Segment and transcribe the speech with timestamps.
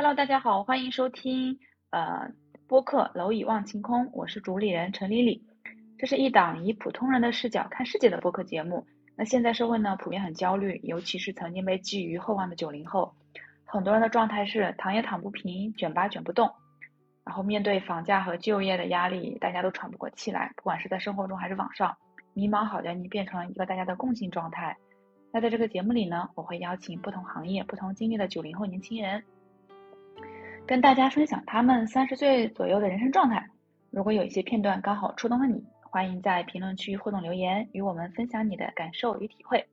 [0.00, 1.58] Hello，大家好，欢迎收听
[1.90, 2.26] 呃
[2.66, 5.44] 播客《蝼蚁望晴空》，我是主理人陈丽丽。
[5.98, 8.86] 这是一档以普通人的视角看世界的播客节目。
[9.14, 13.14] 那现在社会呢，普遍很焦虑，尤其是曾经被寄予厚望的九零后，
[13.66, 16.50] 很多人的状态是躺也躺不平，卷吧卷不动。
[17.22, 21.94] 然后面对房价和就业的压力，大家都喘不过气来，不管是在生活中还是网上，
[22.32, 24.74] 迷茫好像已经变成了一个大家的共性状态。
[25.30, 29.22] 那在这个节目里呢，我会邀请不同行业、不同经历的九零后年轻人。
[30.70, 33.44] 跟大家分享他们三十岁左右的人生状态。
[33.90, 39.66] 如果有一些片段刚好触动了你，欢迎在评论区互动留言，与我们分享你的感受与体会。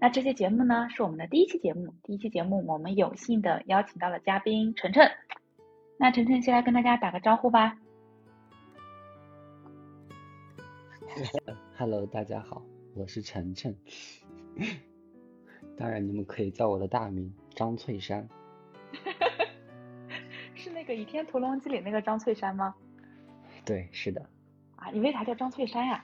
[0.00, 1.94] 那这期节目呢，是我们的第一期节目。
[2.02, 5.08] 第一期节目，我们有幸的邀请到了嘉宾晨晨。
[6.00, 7.78] 那晨晨先来跟大家打个招呼吧。
[11.78, 12.60] Hello，大家好，
[12.96, 13.72] 我是晨晨。
[15.78, 18.28] 当然，你们可以叫我的大名张翠山。
[20.88, 22.74] 是那个《倚天屠龙记》里那个张翠山吗？
[23.66, 24.22] 对，是的。
[24.76, 26.02] 啊，你为啥叫张翠山呀？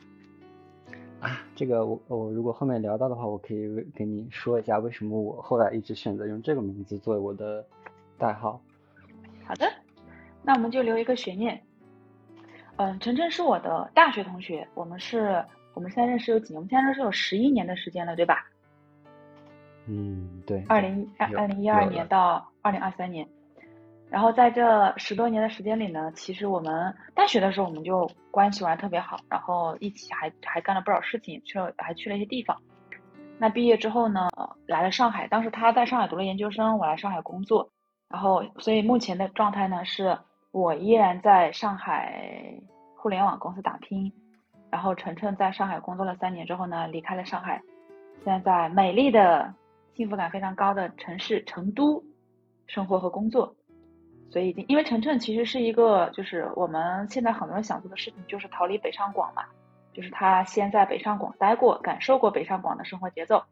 [1.21, 7.65] 啊，这个我我如果后面聊到的话，我可以给你说一下为什么我后来一直选择用这个名字作为我的
[8.19, 8.61] 代号。
[9.47, 9.67] 好的，
[10.43, 11.63] 那我们就留一个悬念。
[12.77, 16.57] 嗯，晨晨是我的大学同学，我们是我们现在认识有几年？
[16.57, 18.45] 我们现在认识有十一年的时间了，对吧？
[19.87, 20.63] 嗯，对。
[20.69, 23.27] 二零二二零一二年到二零二三年。
[24.15, 32.57] 然后在这十多年的时间里呢，其实我们大学的时候我们就关系玩特别好，然后一起还还干了不少事情，去了还去了一些地方。
[33.39, 34.29] 那毕业之后呢，
[34.69, 37.69] 来了上海，当时他在上海读了研究生，我来上海工作。
[38.09, 40.17] 然后所以目前的状态呢，是
[40.53, 42.55] 我依然在上海
[42.95, 44.13] 互联网公司打拼，
[44.71, 47.61] 然后晨晨在上海工作了三年之后呢，离开了上海，
[48.23, 49.53] 现在在美丽的、
[49.97, 52.01] 幸福感非常高的城市成都
[52.69, 53.53] 生活和工作。
[54.35, 59.45] 所以，因为晨晨其实是一个，就是我们现在很多人想做的事情，就是逃离北上广嘛。
[59.93, 63.45] 就是他先在北上广待过，感受过北上广的生活节奏，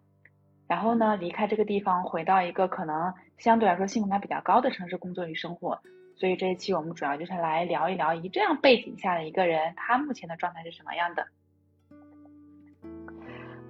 [0.67, 5.79] 然后呢，离开这个地方，回到一个可能相对来说幸福感比较高的城市工作与生活。
[6.17, 11.29] 所以这一期我们主要就是来聊一聊，以这样背景下的一个人，他目前的状态是什么样的。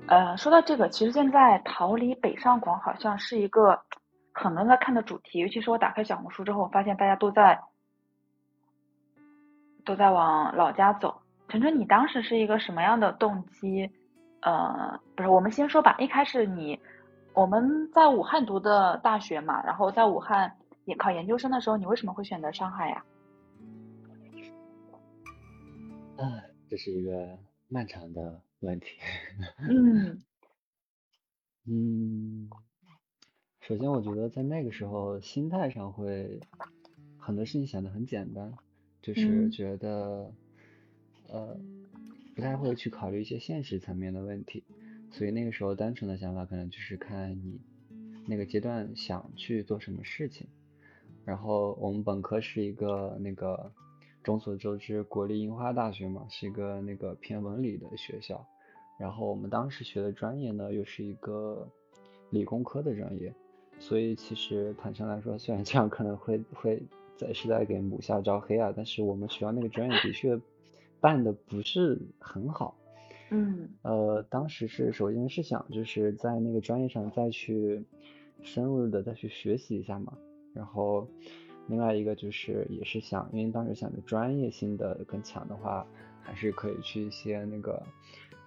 [0.06, 3.82] 呃，说到这个，其实现在逃离北上广好像是一个。
[4.34, 7.60] 很多人在看的主题，尤其是我打开小红书之后，我发现大家都在
[9.84, 11.22] 都在往老家走。
[11.48, 13.90] 晨晨，你当时是一个什么样的动机？
[14.40, 15.96] 呃，不是，我们先说吧。
[15.98, 16.80] 一开始你
[17.34, 20.56] 我们在武汉读的大学嘛，然后在武汉
[20.86, 23.04] 也考研究生的时候，你为什么会选择上海呀？
[26.16, 26.24] 啊，
[26.70, 27.38] 这是一个
[27.68, 28.98] 漫长的问题。
[29.68, 30.22] 嗯
[31.68, 32.48] 嗯。
[33.62, 36.40] 首先，我觉得在那个时候心态上会
[37.16, 38.52] 很多事情想的很简单，
[39.00, 40.32] 就是觉得
[41.28, 41.56] 呃
[42.34, 44.64] 不太会去考虑一些现实层面的问题，
[45.12, 47.60] 所以那个时候单纯的想法可能就是看你
[48.26, 50.48] 那个阶段想去做什么事情。
[51.24, 53.72] 然后我们本科是一个那个
[54.24, 58.44] 众所周知国立樱花大学嘛，是一个那个偏文理的学校，
[58.98, 61.70] 然后我们当时学的专业呢又是一个
[62.30, 63.32] 理工科的专业。
[63.84, 66.80] 所以其实坦诚来说，虽然这样可能会会
[67.16, 70.40] 在是在给母校招黑啊，但是我们学校那个专业的确
[71.00, 72.76] 办的不是很好。
[73.30, 73.68] 嗯。
[73.82, 77.84] 呃，当时是首先是想就是在那个专业上再去
[78.40, 80.16] 深入的再去学习一下嘛，
[80.54, 81.08] 然后
[81.66, 85.84] 另外一个就是也是想，因为当时想着专业性的更强的话，
[86.22, 87.82] 还是可以去一些那个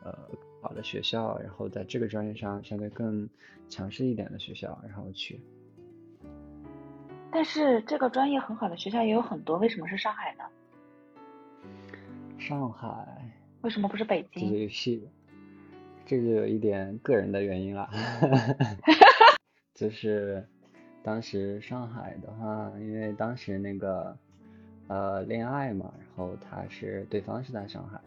[0.06, 0.18] 呃。
[0.66, 3.30] 好的学校，然后在这个专业上相对更
[3.70, 5.40] 强势一点的学校，然后去。
[7.32, 10.44] 但是这个专业很好的学校也有很多，为什么是上海呢？
[12.40, 13.06] 上海
[13.62, 14.50] 为什么不是北京？
[14.50, 15.02] 这就是
[16.04, 17.88] 这就有一点个人的原因了，
[19.76, 20.48] 就是
[21.04, 24.18] 当时上海的话，因为当时那个
[24.88, 28.02] 呃恋爱嘛，然后他是对方是在上海。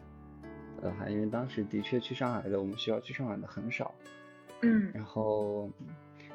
[0.81, 3.93] 呃，还因为当时的确去上海的，我们学校去上海的很少，
[4.61, 5.69] 嗯，然后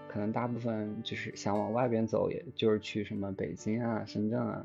[0.09, 4.65] 可能大部分就是想往外边走，也就是去什么北京啊、深圳啊，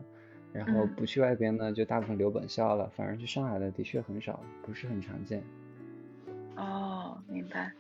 [0.53, 2.89] 然后不去外边呢，就大部分留本校了。
[2.95, 5.41] 反而去上海的的确很少，不是很常见。
[6.55, 7.71] 哦，明白。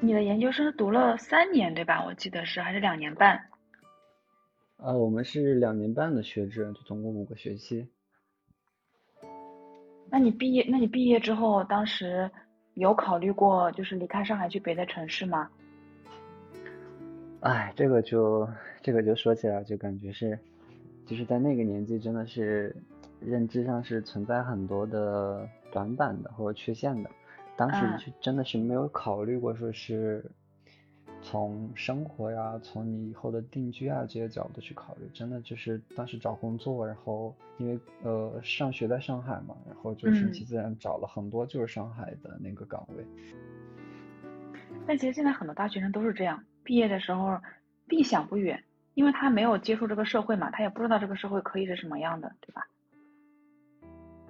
[0.00, 2.04] 你的研究生读了三年对吧？
[2.06, 3.38] 我记得是还是两年半？
[4.76, 7.88] 呃，我们是两年半的学制，就总共五个学期。
[10.10, 12.30] 那你毕业，那你毕业之后，当时
[12.74, 15.48] 有考虑过就是离开上海去别的城市吗？
[17.40, 18.48] 哎，这个就
[18.82, 20.38] 这个就说起来就感觉是，
[21.06, 22.74] 就是在那个年纪真的是
[23.20, 27.10] 认知上是存在很多的短板的或者缺陷的，
[27.56, 30.24] 当时就真的是没有考虑过说是
[31.30, 43.04] 从生活呀，从你以后的定居啊这些角度去考虑，真的就是当时找工作，然后因为呃上学在上海嘛，然后就顺其自然找了很多就是上海的那个岗位。
[44.86, 47.38] 但其实现在很多大学生都是这样，毕业的时候
[47.86, 48.64] 必想不远，
[48.94, 52.66] 因为他没有接触这个社会嘛，他也不知道这个社会可以是什么样的，对吧？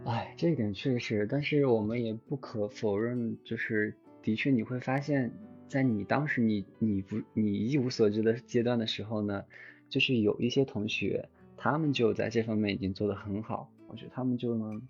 [0.05, 5.31] 哎，这一点确实，但是我们也不可否认，就是的确你会发现，
[5.69, 9.45] 在你当时你你不你一无所知的阶段的时候呢，
[9.89, 14.83] 就是有一些同学，他们就在这方面已经做得很好，我觉得他们就能。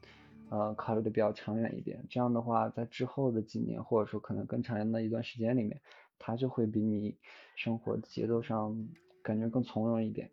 [0.50, 5.78] 呃，考虑的比较长远一点，这样的话，在之后的几年，或者说可能更长远的一段时间里面，
[6.18, 7.14] 他就会比你
[7.54, 8.88] 生活的节奏上
[9.22, 10.30] 感觉更从容一点。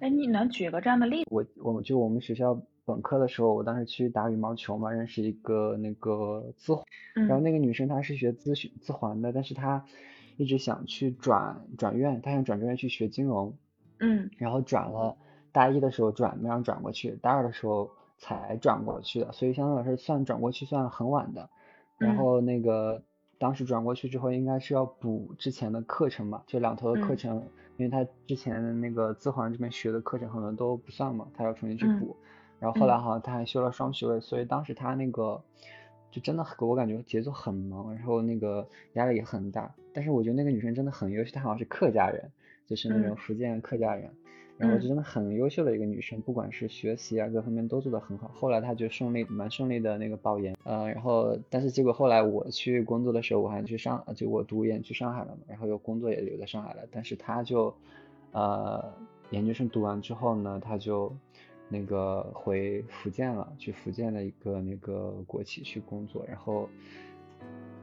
[0.00, 1.30] 哎，你能举个这样的例子？
[1.30, 6.72] 我我就我们学校本科的时候，我当时去打羽毛球嘛，认识一个那个资，
[7.14, 9.84] 然后那个女生她是学咨询资环的，但是她
[10.36, 13.54] 一直想去转转院，她想转专业去学金融，
[14.00, 15.16] 嗯，然后转了，
[15.52, 17.90] 大一的时候转没让转过去，大二的时候。
[18.20, 21.48] 才转过去的，所以相当于是算转过去算很晚的。
[21.98, 23.00] 然后那个
[23.38, 27.36] 当时转过去之后，应该是要补之前的课程嘛，就两头的课程，
[27.76, 32.16] 因为她之前的那个资环这边学的课程可能都不算嘛，她要重新去补。
[32.60, 35.42] 然后后来好像他还修了双学位，所以当时他那个
[36.10, 39.74] 就真的给我感觉节奏很忙，然后那个压力也很大。
[39.92, 42.30] 但是我觉得那个女生真的很优秀，她好像是客家人，
[42.66, 44.10] 就是那种福建客家人。
[44.56, 48.26] 然后就真的很优秀的一个女生，不管是学习啊各方面都做得很好。
[48.34, 56.82] 后来她就顺利蛮顺利的那个保研，呃，然后但是结果后来我去工作的时候，我还去上，就我读研去上海了嘛，然后又工作也留在上海了。
[56.90, 57.72] 但是她就，
[58.32, 58.84] 呃，
[59.30, 61.14] 研究生读完之后呢，她就
[61.68, 66.24] 那个回福建了，去福建的一个那个国企去工作。
[66.26, 66.68] 然后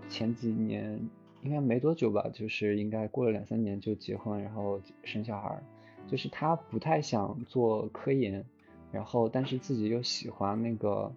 [0.10, 1.00] 前几年
[1.42, 5.62] 应该没多久吧，就是应该过了两三年就结婚，然后生小孩。
[6.08, 8.46] 就是他不太想做科研，
[8.92, 11.12] 然后但是自己又喜欢那个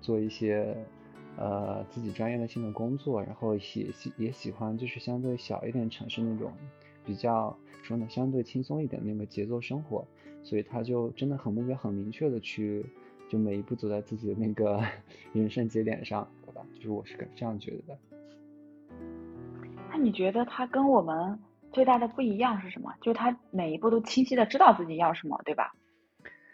[0.00, 0.76] 做一些
[1.36, 6.52] 呃自己专业的性的工作，然后也喜也喜欢就是相对小一点城市那种
[7.04, 10.04] 比较说呢相对轻松一点那个节奏生活，
[10.42, 12.84] 所以他就真的很目标很明确的去
[13.28, 14.82] 就每一步走在自己的那个
[15.32, 16.62] 人生节点上，对吧？
[16.76, 17.98] 就是我是这样觉得的。
[19.90, 21.38] 那你觉得他跟我们？
[21.72, 22.92] 最大的不一样是什么？
[23.00, 25.72] 就是他每一步都清晰的知道自己要什么，对吧？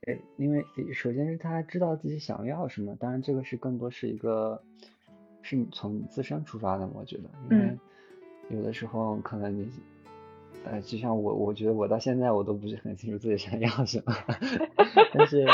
[0.02, 4.62] 对，因为首先是他知道自己想要什么，当然这个是更多是一个，
[5.42, 7.76] 是你从你自身出发的，我觉得，因为
[8.50, 9.68] 有的时候可能你，
[10.70, 14.14] 呃，就像我，我觉得我到现在我都不是很清楚自己想要什么，
[15.14, 15.46] 但是，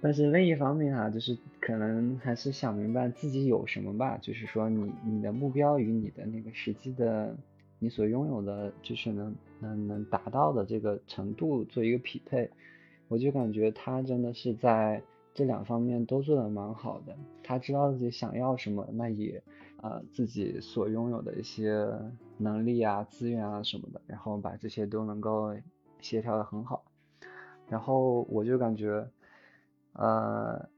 [0.00, 7.36] 但是另一方面啊，就是可能还是想明白自己有什么吧，就是说你你的目标与你的那个实际的。
[7.80, 12.50] 你所拥有的，就是能能能达到的这个程度做一个匹配，
[13.06, 15.00] 我就感觉他真的是在
[15.32, 17.16] 这两方面都做的蛮好的。
[17.44, 19.40] 他知道自己想要什么，那也
[19.82, 21.88] 呃自己所拥有的一些
[22.36, 25.54] 能力啊、资源啊什么的，然后把这些都能够
[26.00, 26.84] 协调的很好。
[27.68, 29.06] 然后我就感觉，
[29.92, 30.68] 呃，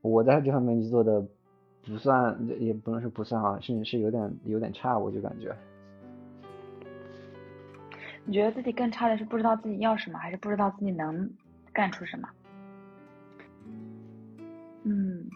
[0.00, 1.20] 我在这方面做的
[1.84, 5.54] 不算，也不能说不算啊，甚至是有点有点差，我就感觉。
[8.24, 11.30] 你觉得自己更差的是不知道自己要什么，还是不知道自己能
[11.72, 12.28] 干出什么？
[14.84, 15.28] 嗯，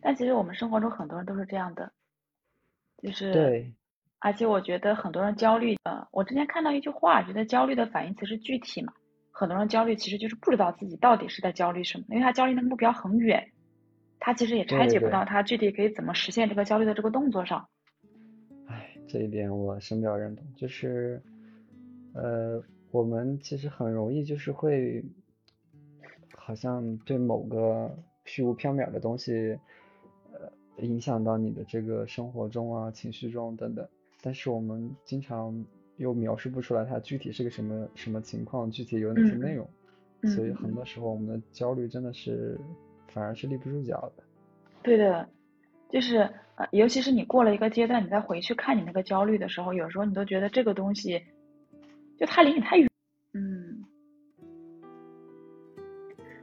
[0.00, 1.92] 但其实我们生活中很多人都是这样的，
[3.02, 3.74] 就是对，
[4.18, 8.92] 而且我觉得很多人焦虑，呃，我之前看到一句话，觉得焦虑的反义词是具体嘛，
[9.30, 13.52] 很多人焦虑其实就是不知道自己到底是在焦虑什么，因为他焦虑的目标很远，
[14.20, 17.68] 他其实也拆解不到他具体可以怎么实现这个焦虑的这个动作上。
[18.66, 21.22] 哎，这一点我深表认同，就是。
[22.18, 22.62] 呃，
[22.92, 25.04] 我们其实很容易就是会，
[26.34, 29.58] 好像对某个虚无缥缈的东西，呃，
[30.78, 33.86] 影响到你的这个生活中啊、情绪中等等。
[34.22, 35.64] 但是我们经常
[35.96, 39.68] 又描述不出来它具体是个什么什么情况，具体有哪些内容。
[40.34, 42.58] 所以很多时候我们的焦虑真的是
[43.08, 44.24] 反而是立不住脚的。
[44.82, 45.28] 对的，
[45.90, 46.18] 就是
[46.56, 51.22] 呃，尤其是你过了一个阶段，你再回去看你那个焦虑的时候，有时候你都觉得这个东西。
[52.18, 52.88] 就它离你太远，
[53.34, 53.84] 嗯，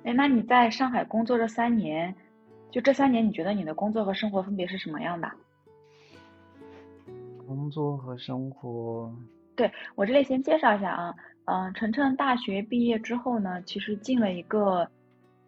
[0.03, 2.13] 哎，那你在上海工作这三年，
[2.73, 5.29] 就这三年，你觉得你的工作和生活分别是什么样的？
[7.45, 9.13] 工作和生活，
[9.55, 11.15] 对我这里先介绍一下啊，
[11.45, 14.89] 嗯，晨晨大学毕业之后呢，其实进了一个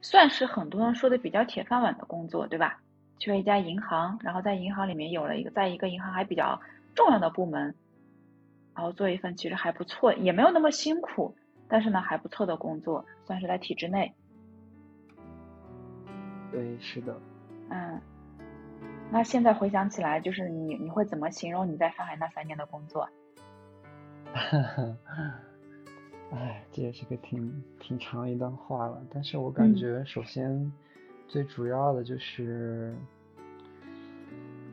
[0.01, 2.79] 算是很多人说的比较铁饭碗的工作，对吧？
[3.17, 6.62] 去了一家银行，然后在银行里面有了一个，在一个银行还比较
[6.94, 7.74] 重要的部门，
[8.75, 11.34] 然后做一份其实还不错，也没有那么辛苦，
[11.67, 14.13] 但是呢还不错的工作，算是在体制内。
[16.55, 17.13] 对，是的。
[17.69, 18.00] 嗯，
[19.12, 23.09] 那现在回想起来，就是你你会怎么形容你在上海那三年的工作？
[24.33, 24.97] 哈哈，
[26.31, 29.05] 哎，这也是个挺挺长一段话了。
[29.09, 30.71] 但是我感觉，首先
[31.27, 32.95] 最主要的就是，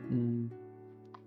[0.09, 0.49] 嗯，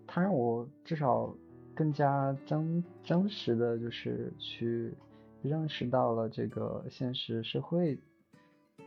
[0.06, 1.30] 它让我至少
[1.74, 4.94] 更加真真实的就是去
[5.42, 7.98] 认识到了这个现实社会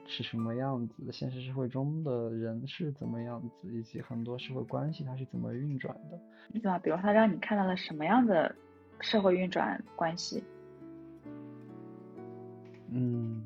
[0.05, 6.19] 是什么样子，现实社会中的人是怎么样子，以及很多社会关系它是怎么运转的。
[6.51, 6.79] 你怎么？
[6.79, 8.55] 比如他让你看到了什么样的？
[9.01, 10.43] 社会运转关系，
[12.91, 13.41] 嗯，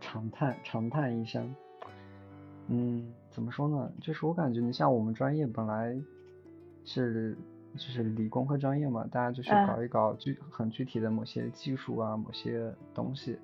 [0.00, 1.54] 长叹长叹一声，
[2.68, 3.92] 嗯，怎么说呢？
[4.00, 5.94] 就是我感觉，你像我们专业本来
[6.86, 7.36] 是
[7.74, 13.38] 就是理工科专业嘛，大家就是搞一搞具很具体的某些技术啊，某些东西，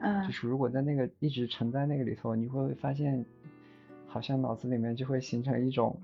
[0.00, 3.24] 嗯，就是如果在那个一直沉在那个里头，你会发现。
[4.06, 5.98] 好像脑子里面就会形成一种，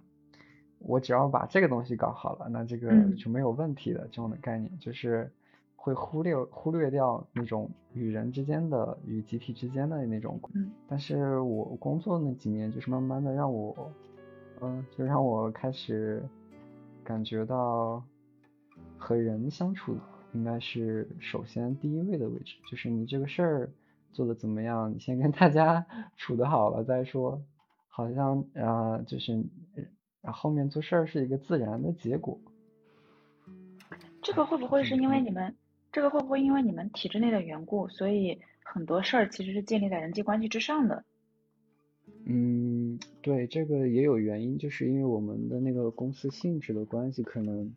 [0.80, 5.30] 我只要把这个东西搞好了，那这个就没有问题的这种的概念，就是
[5.76, 10.40] 会忽略忽略掉那种与人之间的、与集体之间的那种。
[10.54, 10.72] 嗯。
[10.88, 13.92] 但是我工作那几年，就是慢慢的让我，
[14.60, 16.20] 嗯，就让我开始
[17.10, 18.04] 感觉到
[18.96, 19.98] 和人相处
[20.32, 23.72] 应该是首先第一位的位置，就是你这个事儿
[24.12, 25.84] 做的怎么样，你先跟大家
[26.16, 27.42] 处的好了再说。
[27.88, 29.44] 好像呃，就是
[30.22, 32.38] 后面做事儿是一个自然的结果。
[34.22, 35.56] 这个会不会是因为你 们？
[35.90, 41.04] 这个会不会因为你们体制内的缘故，所以很多事儿其实是建立在人际关系之上的？
[42.24, 47.74] 嗯，对，这个也有原因，就是因为我们的那个公司性质的关系，可能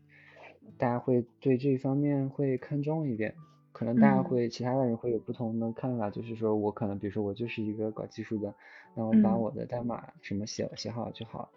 [0.78, 3.34] 大家会对这方面会看重一点。
[3.72, 8.54] 可能大家会，其他的人会有不同的看法，就是说我可能，比如说我就是一个搞技术的，
[8.94, 11.50] 那我把我的代码什么写写好就好了，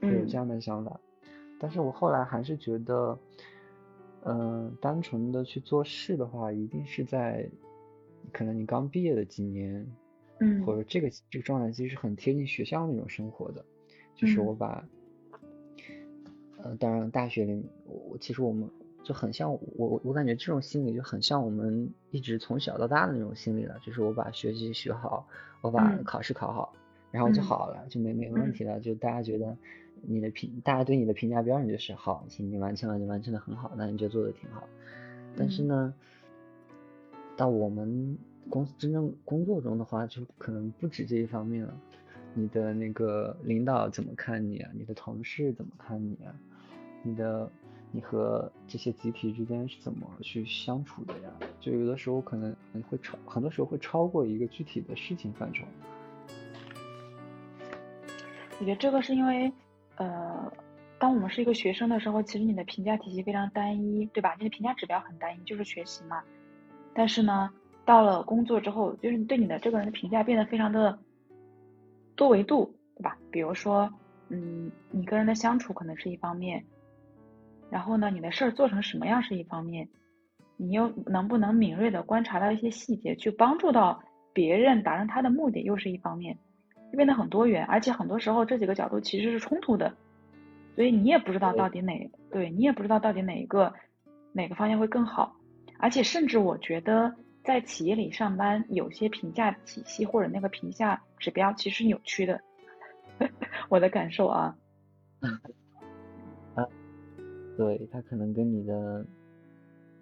[0.00, 1.00] 会有这样的想法。
[1.60, 3.16] 但是我后来还是觉得，
[4.24, 7.48] 嗯，单纯的去做事的话，一定是在
[8.32, 9.86] 可能你刚毕业的几年，
[10.40, 13.64] 嗯，或者这个这个状态其实很贴近学校那种生活的，
[14.14, 14.84] 就是我把，
[16.62, 18.68] 呃，当然大学里，我其实我们。
[19.04, 25.26] 就很像我我我感觉这种心理就很像我们一直从小到大的那种心理了，就是我把学习学好，
[25.60, 26.72] 我把考试考好，
[27.10, 28.78] 然后就好了，就没没问题了。
[28.78, 29.56] 就大家觉得
[30.02, 34.68] 你的评，大家对你的评价标准就是好，行，你完成了，你完成的很好，那你就做的挺好。
[35.36, 35.92] 但是呢，
[37.36, 38.16] 到我们
[38.48, 41.74] 公司真正工作中的话，就可能不止这一方面了。
[42.34, 44.70] 你的那个领导怎么看你啊？
[44.74, 46.34] 你的同事怎么看你啊？
[47.02, 47.50] 你的。
[47.94, 51.30] 你和这些集体之间是怎么去相处的呀？
[51.60, 52.56] 就有的时候可能
[52.88, 55.66] 会超，很多时候会超过一个具体的事情范畴。
[58.58, 59.52] 我觉得这个是因为，
[59.96, 60.50] 呃，
[60.98, 64.34] 当我们是一个学生的时候，其实你的评价体系非常单一，对吧？
[64.38, 66.22] 你的评价指标很单一，就是学习嘛。
[66.94, 67.50] 但是呢，
[67.84, 70.98] 到了工作之后，就是对你的这个人的评价变得非常的
[72.14, 73.16] 多维度，对吧？
[73.30, 73.92] 比如说，
[74.28, 76.64] 嗯，你跟人的相处可能是一方面。
[77.70, 79.88] 然后呢，你的事儿做成什么样是一方面，
[80.56, 86.36] 你又能不能敏锐的观察到一些细节，去帮助到别人达成他的目的，又是一方面，
[86.90, 89.94] 就变得很多元，而且很多时候这几个角度其实是冲突的，
[90.76, 93.72] 所以你也不知道到底哪，对你也不知道到底哪一个
[94.32, 95.34] 哪个方向会更好，
[95.78, 102.40] 而且甚至我觉得在企业里上班，有些评价体系或者那个评价指标其实扭曲的，
[103.68, 104.56] 我的感受啊。
[106.54, 106.66] 啊
[107.56, 109.04] 对他可能跟你的，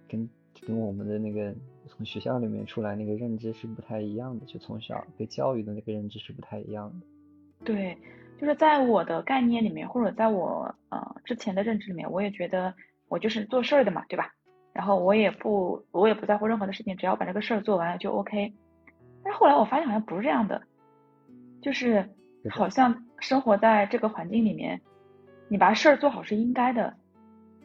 [0.09, 0.29] 跟
[0.67, 1.55] 跟我们的那个
[1.89, 7.07] 从学校里面出来那个认知是不太一样的，就从小被教育的那个认知是不太一样的。
[7.65, 7.97] 对，
[8.39, 12.75] 就是在我的概念里面，或者在我呃之前的认知里面，我也觉得
[13.09, 14.35] 我就是做事儿的嘛，对吧？
[14.73, 18.53] 然后我也不我也不在乎任何的事情，只要把这个事儿做完了就 OK。
[19.23, 20.63] 但是后来我发现好像不是这样的，
[21.61, 22.09] 就是
[22.51, 24.81] 好像生活在这个环境里面，
[25.49, 26.95] 你把事儿做好是应该的。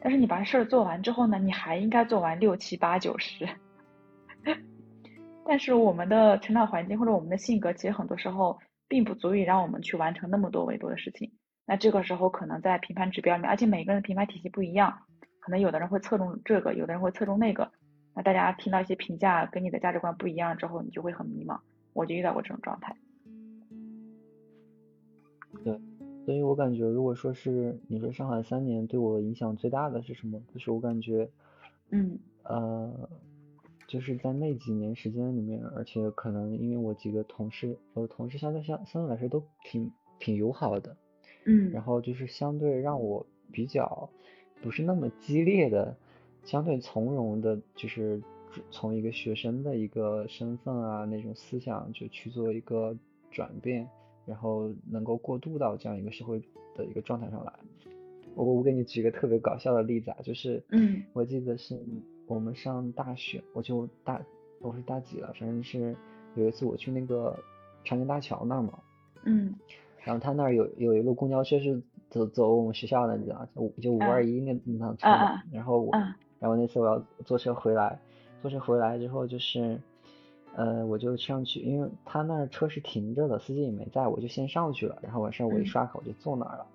[0.00, 3.48] 但是你把事儿做完之后呢，你还应该做完六七八九十。
[5.46, 8.58] 但是我们的成长环境或者我们的性格，其实很多时候
[8.88, 11.32] 并不足以让我们去完成那么多维度的事情。
[11.64, 14.98] 那这个时候可能在评判指标里面，而且每个人的评判体系不一样，
[15.46, 17.70] 可能有的人会侧重这个，有的人会侧重那个。
[18.16, 21.56] 那大家听到一些评价跟你的价值观不一样之后，你就会很迷茫。
[21.92, 22.96] 我就遇到过这种状态。
[25.62, 25.80] 对，
[26.24, 30.42] 所以我感觉，如果说是你说上海三年对我影响最大的是什么？
[30.52, 31.30] 就是我感觉，
[31.90, 33.08] 嗯，呃，
[33.86, 40.96] 就是在那几年时间里面，而且可能因为我几个同事，我的同事相对相相对来说都挺挺友好的。
[41.46, 44.10] 嗯，然后就是相对让我比较
[44.62, 45.96] 不是那么激烈的，
[46.44, 48.20] 相对从容的，就是
[48.70, 52.96] 从一个学生的一个身份啊那种思想就去做一个
[53.30, 53.88] 转变，
[54.26, 56.40] 然后能够过渡到这样一个社会
[56.74, 57.52] 的一个状态上来。
[58.34, 61.78] 我我给你举个特别搞笑的例子啊，就是嗯，我记得是
[62.26, 64.20] 我们上大学，我就大
[64.60, 65.96] 我是大几了，反正是
[66.34, 67.38] 有一次我去那个
[67.84, 68.78] 长江大桥那儿嘛，
[69.24, 69.54] 嗯。
[70.02, 75.06] 然后他那儿有有一路公交车是走走我们学校的，你知道就就五二一那那趟车。
[75.52, 75.90] 然后我，
[76.38, 77.98] 然后那次我要坐车回来，
[78.42, 79.80] 坐车回来之后就是，
[80.54, 84.96] 呃，我就上去，因为他那儿车是停着的，司机也没在，我就先上去了。
[85.02, 86.66] 然后完事儿我一刷卡我就坐那儿了。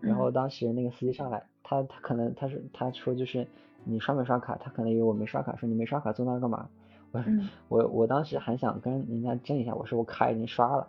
[0.00, 3.46] 然后当时那个司机上来，他他可能他是他说就是
[3.84, 6.68] 你刷没刷卡，他可能以为我没刷卡，说你没刷卡坐那儿干嘛？
[7.10, 7.24] 我
[7.68, 10.86] 我我当时还想跟人家争一下，我说我卡已经刷了。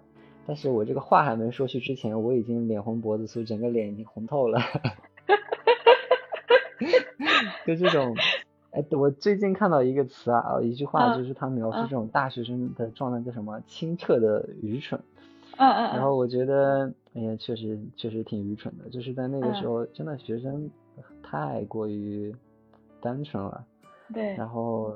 [0.49, 4.57] 但是我这个话还没说去之前，我已经脸红脖子粗，整个脸已经红透了。
[7.67, 8.15] 就这种，
[8.71, 13.61] 哎，我最近看到一个词啊，一句话就是他描述这种大学生的状态叫什么？
[13.67, 14.99] 清澈的愚蠢。
[15.57, 15.93] 嗯嗯。
[15.93, 20.71] 然后我觉得，哎呀，确实确实挺愚蠢的，就是在那个时候，真的学生
[21.21, 22.35] 太过于
[22.99, 23.63] 单纯了。
[24.11, 24.33] 对。
[24.33, 24.95] 然后，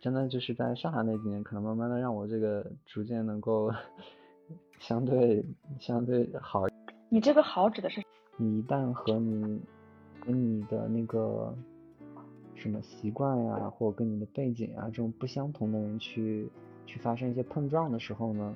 [0.00, 3.70] 真的就是在上海那几年，可能慢慢的让我这个逐渐能够。
[4.78, 5.44] 相对
[5.78, 6.66] 相对好，
[7.08, 8.02] 你这个好指的是？
[8.36, 9.60] 你一旦和你
[10.20, 11.54] 跟你的那个
[12.54, 16.48] 什么习惯呀，或者跟你的背景啊这种不相同的人去
[16.86, 18.54] 去发生一些碰撞的时候呢，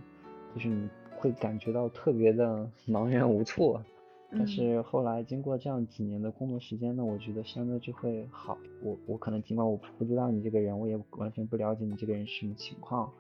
[0.55, 3.83] 就是你会感觉到特别的 茫然无措。
[4.31, 8.59] 但是后来经过这样几年的工作时间呢，我觉得相对就会好。
[8.83, 13.11] 我我可能尽管我不知道你这个人，我也完全不了解你这个人是什么情况。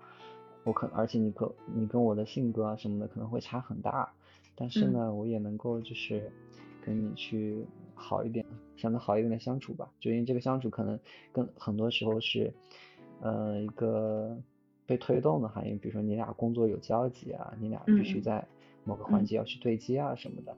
[0.64, 4.12] 我可而且你可你跟我的性格啊什么的可能会差很大，
[4.54, 6.30] 但是呢，我也能够就是
[6.84, 8.44] 跟你去好一点，
[8.76, 9.88] 相对好一点的相处吧。
[9.98, 10.98] 就因为这个相处可能
[11.32, 12.52] 跟很多时候是，
[13.20, 14.36] 呃，一个
[14.84, 18.46] 被推动的哈，因为，比如说你俩工作有交集啊，你俩必须在
[18.84, 20.54] 某个环节要去对接啊什么的。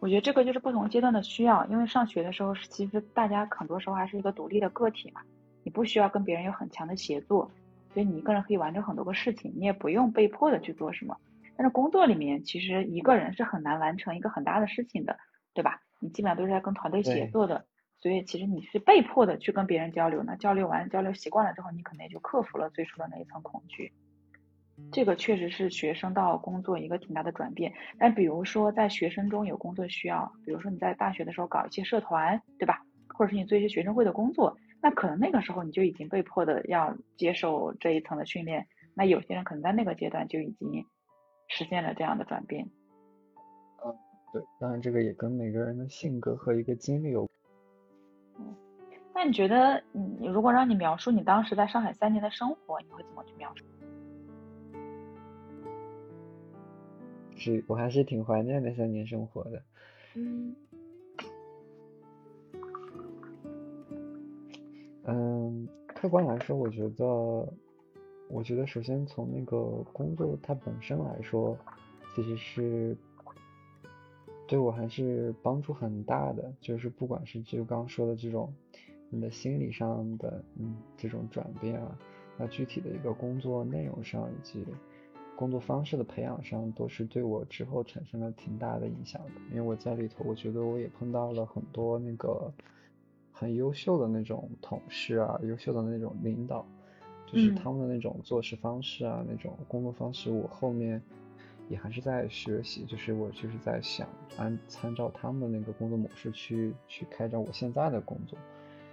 [0.00, 5.20] 我觉得这个就是不同阶段的需要，因为上学的时候是其实大家很多时候还是一个独立的个体嘛，
[5.62, 7.50] 你不需要跟别人有很强的协作。
[7.94, 11.16] 所以你一个人可以完成很多个事情，你也不用被迫的去做什么。
[11.56, 15.16] 但是工作里面，其实一个人是很难完成一个很大的事情的，
[15.54, 15.80] 对吧？
[16.00, 17.64] 你基本上都是在跟团队协作的，
[18.00, 20.36] 所以其实你是被迫的去跟别人交流呢。
[20.36, 23.92] 交流完，交流习惯了之后，你可能也就克服了最初的那一层恐惧。
[24.90, 27.72] 这个确实是学生到工作一个挺大的转变。
[27.96, 32.82] 但比如说在学生中有工作需要，比如说你在大学的时候搞一些社团，对吧？
[33.16, 34.58] 或者是你做一些学生会的工作。
[34.84, 40.84] 那可能那个时候你就已经被迫的要接受这一层的训练，那有些人可能在那个阶段就已经
[41.48, 42.68] 实现了这样的转变。
[43.82, 43.96] 嗯，
[44.30, 47.26] 对，当然这个也跟每个人的性格和一个经历有。
[48.38, 48.54] 嗯，
[49.14, 53.64] 那你觉得，你如果让你描述你当时在上海三年的生活，你会怎么去描述？
[57.36, 59.62] 是我还是挺怀念那三年生活的。
[60.14, 60.54] 嗯。
[65.94, 67.04] 客观来说，我觉得，
[68.28, 69.58] 我觉得首先从那个
[69.92, 71.56] 工作它本身来说，
[72.14, 72.96] 其实是
[74.46, 76.52] 对我还是帮助很大的。
[76.60, 78.52] 就是不管是就刚说的这种
[79.08, 81.98] 你的心理上的嗯这种转变啊，
[82.36, 84.66] 那具体的一个工作内容上以及
[85.36, 89.30] 工作方式的培养上，都是对我之后产生了挺大的影响的。
[89.50, 92.52] 因为我在里头，我觉得我也碰到了很多那个。
[93.36, 96.64] 很优秀的那种同事啊，优秀的那种领导，
[97.26, 101.02] 就是他们的那种做事方式啊，那种工作方式，我后面
[101.68, 104.06] 也还是在学习，就是我就是在想
[104.38, 108.38] 按参照他们的那个工作模式去去开展我现在的工作，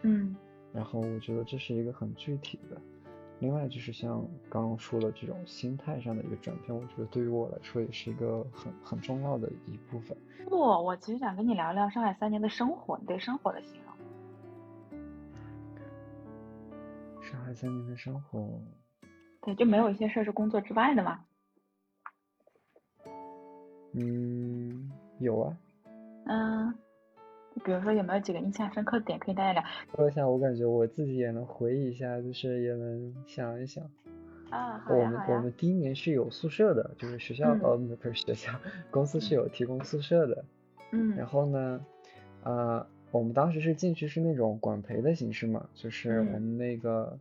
[0.02, 0.36] 嗯，
[0.74, 2.82] 然后我觉得这是一个很具体的，
[3.40, 10.18] 另外就是像刚刚说的这种心态上的一个转变，我觉得对于我来说也是一个很很重要的一部分。
[10.50, 13.91] 不，我其实想跟你聊聊上海三年的生活，你对生活的形容。
[17.54, 18.62] 三年的生活，
[19.42, 21.20] 对，就没有一些事儿是工作之外的吗？
[23.94, 25.58] 嗯，有啊。
[26.26, 26.74] 嗯，
[27.66, 29.64] 比如说有没有几个印象深刻的点可以大家聊？
[29.96, 33.84] 说一下，我感觉我自己也能回忆一下，就是也能想一想。
[34.50, 38.52] 啊，我们我们第一年是有宿舍的，就是学校呃不是学校，
[38.90, 40.46] 公司是有提供宿舍的。
[40.92, 41.16] 嗯。
[41.16, 41.86] 然后呢，
[42.44, 47.18] 呃，我们当时是进去是那种管培的形式嘛，就是我们那个，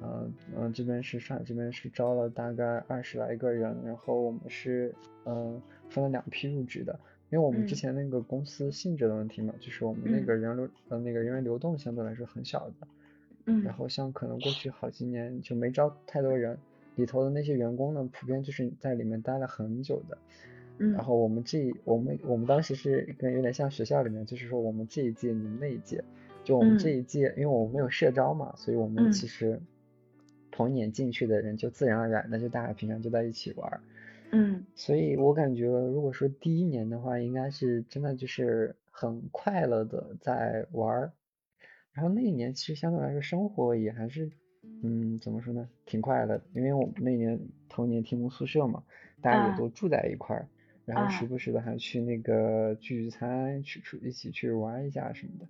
[0.00, 6.98] 呃嗯这边是上海这边是招了大概二十来个人，然后我们是嗯分了两批入职的，
[7.30, 12.88] 因为我们之前那个公司性质的问题嘛，就是我们那个人流呃那个人员流动相对来说很小的。
[13.46, 13.62] 嗯。
[13.62, 16.58] 然后像可能过去好几年就没招太多人。
[16.96, 20.16] 里头的那些员工呢，普遍就是在里面待了很久的，
[20.78, 26.04] 嗯，然后我们这我们我们当时是跟有点像学校里面，就是说我们这一届你们那一届，
[26.44, 29.60] 就我们这一届，因为我们没有社招嘛，所以我们其实
[30.54, 33.80] 同年进去的人就自然而然的就大家平常就在一起玩，
[34.30, 41.12] 嗯，所以我感觉如果说第一年的话，应该是真的就是很快乐的在玩，
[41.92, 44.30] 然后那一年其实相对来说生活也还是。
[44.82, 45.68] 嗯，怎么说呢？
[45.84, 47.38] 挺快乐，因为我们那年
[47.68, 48.82] 头年提供宿舍嘛，
[49.20, 50.48] 大家也都住在一块儿，
[50.86, 55.46] 然后时不时的还去那个聚聚餐，去出一起去玩一下什么的。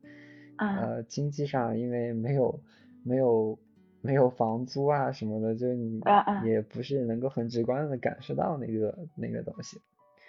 [0.57, 2.61] 呃，经济上因为没有
[3.05, 3.59] 没有
[4.05, 6.01] 没有房租啊什么的，就你
[6.45, 9.81] 也不是能够很直观的感受到那个那个东西。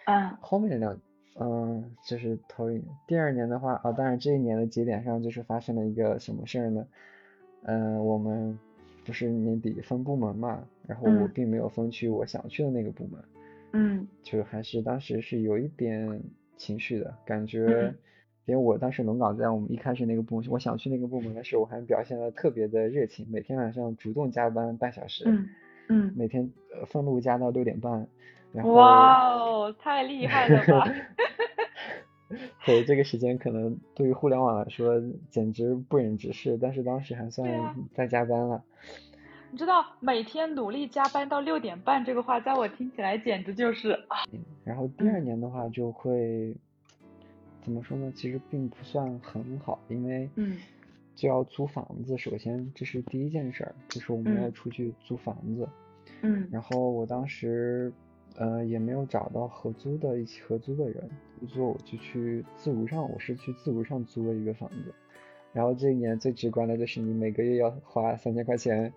[0.05, 0.35] 嗯。
[0.39, 0.99] 后面两，
[1.39, 6.87] 嗯，就是头一年，第二年的话，啊，当然这一年的节点上就是发生了一个什么事儿呢？
[7.63, 8.57] 嗯，我们。
[9.05, 13.23] 不是年底分部门嘛，然后我并没有分去我想去的那个部门，
[13.73, 16.19] 嗯，就还是当时是有一点
[16.57, 17.93] 情绪的感觉，
[18.45, 25.49] 因为我当时轮岗在我们一开始那个部门，我想去那个部门的时候，我还表现的特别的热情，每天晚上主动加班半小时，嗯
[25.89, 26.51] 嗯，每天
[26.87, 28.07] 分路加到六点半，
[28.53, 30.87] 然后哇哦，太厉害了吧！
[32.65, 38.63] 对这个时间可能对于互联网来说简直不忍直视，但是当时还算在加班了。
[39.51, 44.25] 你知道每天努力加班到六点半这个话，在我听起来简直就是啊。
[44.63, 46.55] 然后第二年的话就会
[47.65, 48.13] 怎么说呢？
[48.15, 50.55] 其实并不算很好，因为嗯，
[51.15, 52.17] 就要租房子。
[52.17, 55.67] 首先这是第一件事儿，就是我们要出去租房子。
[56.21, 56.47] 嗯。
[56.51, 57.91] 然后我当时。
[58.37, 61.09] 呃，也没有找到合租的一起合租的人，
[61.47, 64.93] 所以我就去自如上，我是去自如上租了一个房子。
[65.53, 68.91] 然后这一年最直观的就是你每个月要花三千块钱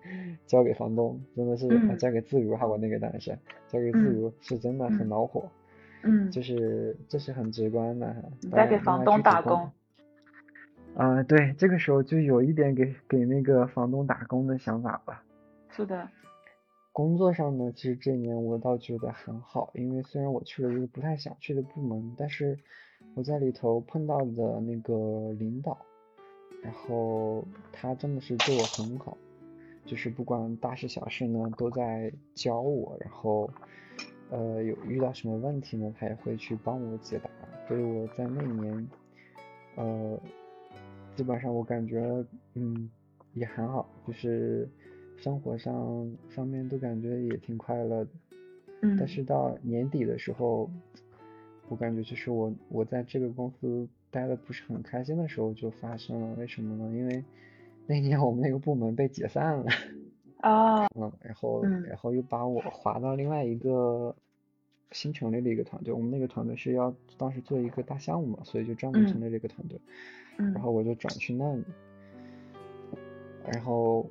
[0.45, 3.31] 交给房东，真的是交给自如哈，我那个当然是
[3.69, 5.41] 交给自如，是真的很恼火。
[5.45, 5.58] 嗯，
[6.31, 8.21] 就是这是很直观的哈。
[8.51, 9.69] 在给房东打工。
[10.95, 15.23] 啊，对，这个时候就有一点给给那个房东打工的想法吧。
[15.69, 16.09] 是的。
[16.91, 22.57] 工作上呢，其实这一年我倒觉得很好，因为虽然我去了一个不太想去的部门，但是
[23.13, 25.77] 我在里头碰到的那个领导，
[26.61, 29.15] 然后他真的是对我很好，
[29.85, 33.49] 就是不管大事小事呢都在教我，然后
[34.29, 37.29] 呃有遇到什么问题呢，他也会去帮我解答，
[37.67, 38.87] 所以我在那年
[39.75, 40.19] 呃
[41.15, 42.89] 基本上我感觉嗯
[43.33, 44.67] 也很好，就是。
[45.21, 48.11] 生活上方面都感觉也挺快乐的，
[48.83, 50.71] 嗯，但是到年底的时候，
[51.67, 56.95] 我感觉就是我我在这个公司待的不是很开心的时候就发生了，为什么呢？
[56.95, 57.21] 因为
[57.85, 59.65] 那年我们那个部门被解散了，
[60.39, 64.15] 啊，嗯，然后然后又把我划到另外一个
[64.91, 69.79] 新成立的一个团队，我们那个团队是要当时做一个大项目嘛，所以就专门成立了一个团队，
[70.37, 71.63] 嗯，然后我就转去那里，
[73.51, 74.09] 然后。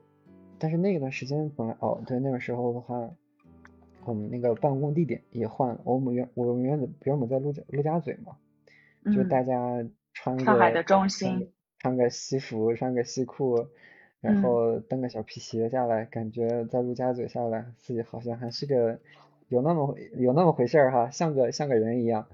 [0.61, 3.09] 但是那段时间本来哦，对，那个时候的话，
[4.05, 5.81] 我们那个办公地点也换了。
[5.85, 8.37] 我们原我们原本原本在陆家陆家嘴嘛，
[9.15, 13.69] 就大家穿个上海的中心，穿个西服，穿个西裤，
[14.21, 18.99] 然后蹬个小皮鞋下来，感觉在陆家嘴下来，自己好像还是个
[19.49, 22.27] 有那么有那么回事儿哈，像个像个人一样。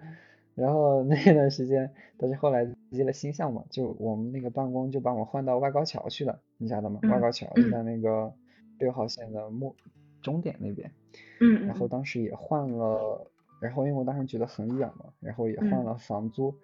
[0.55, 7.01] 然后那段时间，但是后来接了新项目，就我们那个办公就把我换到外高桥去了，你晓得吗？
[7.03, 8.33] 外高桥就在那个
[8.79, 9.75] 六号线的末
[10.23, 10.93] 终点那边。
[11.41, 13.27] 嗯然后当时也换了，
[13.61, 16.55] 然后因为我当时觉得很远嘛，然后也换了房租。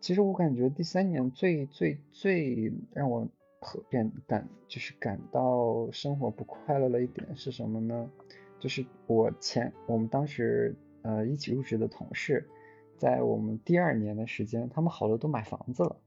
[0.00, 3.26] 其实我感觉第三年最最最让我
[3.60, 8.10] 和变感就是感到生活不快乐的一点是什么呢？
[8.58, 12.48] 就是我前我们当时呃一起入职的同事。
[12.96, 16.00] 在我们第二年的时间，他们好多都买房子了，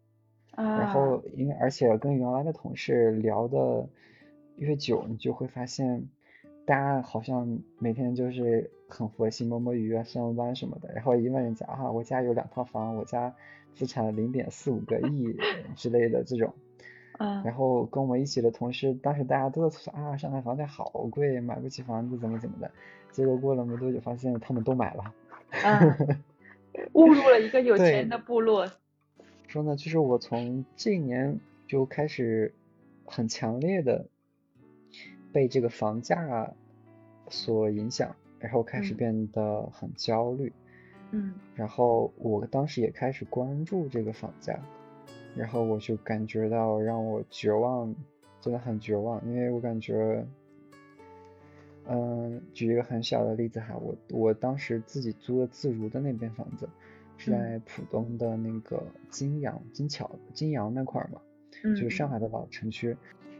[0.51, 3.87] 啊然后因为而且跟原来的同事聊的
[4.57, 6.09] 越久，你就会发现，
[6.65, 13.33] 大家好像每天就是很佛系摸摸鱼啊，上上班什么的，然后一问人家啊，我家有两套房，我家
[13.73, 15.33] 资产零点四五个亿
[15.77, 16.53] 之类的这种，
[17.21, 22.71] 嗯，然后跟我们一起的同事，当时大家都在说啊，上海房价好贵，买不起房子，怎么怎么的，
[23.11, 25.13] 结果过了没多久，发现他们都买了，
[25.63, 26.17] 嗯，
[26.93, 28.67] 误入了一个有钱的部落。
[29.47, 32.55] 说呢，就是我从这一年就开始
[33.05, 34.07] 很强烈的
[35.31, 36.51] 被这个房价
[37.29, 40.51] 所影响，然后开始变得很焦虑，
[41.11, 44.57] 嗯，然后我当时也开始关注这个房价，
[45.35, 47.93] 然后我就感觉到让我绝望，
[48.39, 50.25] 真的很绝望，因为我感觉，
[51.87, 56.67] 嗯，举一个很小的例子哈，我我当时自己租的自如的那边房子。
[57.17, 61.21] 是在浦东的那个金阳、金桥、金阳那块儿嘛，
[61.75, 62.97] 就是上海的老城区。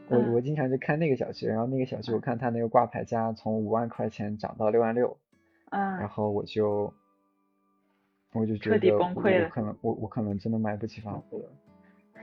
[0.08, 5.18] 我我经常去看那个小区，然后那个小区我看它那个挂牌价从五万块钱涨到六万六，
[5.70, 6.94] 啊，然后我就
[8.34, 9.14] 我就觉得我
[9.50, 11.50] 可能我我可能真的买不起房子了。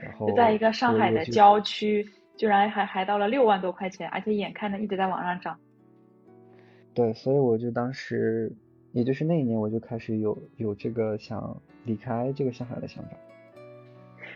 [0.01, 2.05] 然后就在一个上海的郊区，
[2.37, 5.59] 居然还还到了六万多块钱，而且眼看着一直在往上涨。
[6.93, 8.51] 对，所以我就当时。
[8.91, 13.11] 也就是那一年，我就开始有有这个想离开这个上海的想法。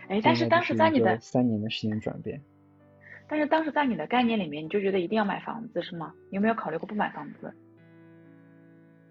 [0.06, 2.40] 哎，但是当时在你的三年的时间转变。
[3.26, 6.14] 但是当时在你的概念里面，你就觉得一定要买房子是吗？
[6.30, 7.52] 有没有考虑过不买房子？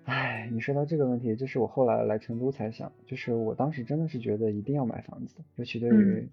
[0.06, 6.30] 哎，你说到这个问题，这是我后来来成都才想，就是我当时真的是觉得一定要买房子，尤其对于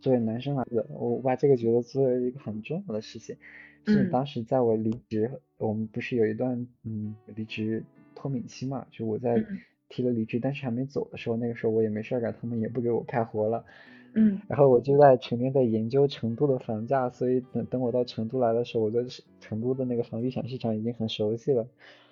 [0.00, 3.36] 作为男生来说，我把这个觉得作为一个很重要的事情。
[3.86, 7.84] 是当时在我离职，我们不是有一段嗯离职。
[8.20, 9.46] 脱敏期嘛，就我在
[9.88, 13.64] 提了离职，但是还没走的时候，那个时候我也没事干，他们也不给我派活了，
[14.14, 19.06] 嗯，然后我就在成天在研究成都的房价，所以等等我到成都来的时候，我对
[19.38, 21.68] 成都的那个房地产市场已经很熟悉了，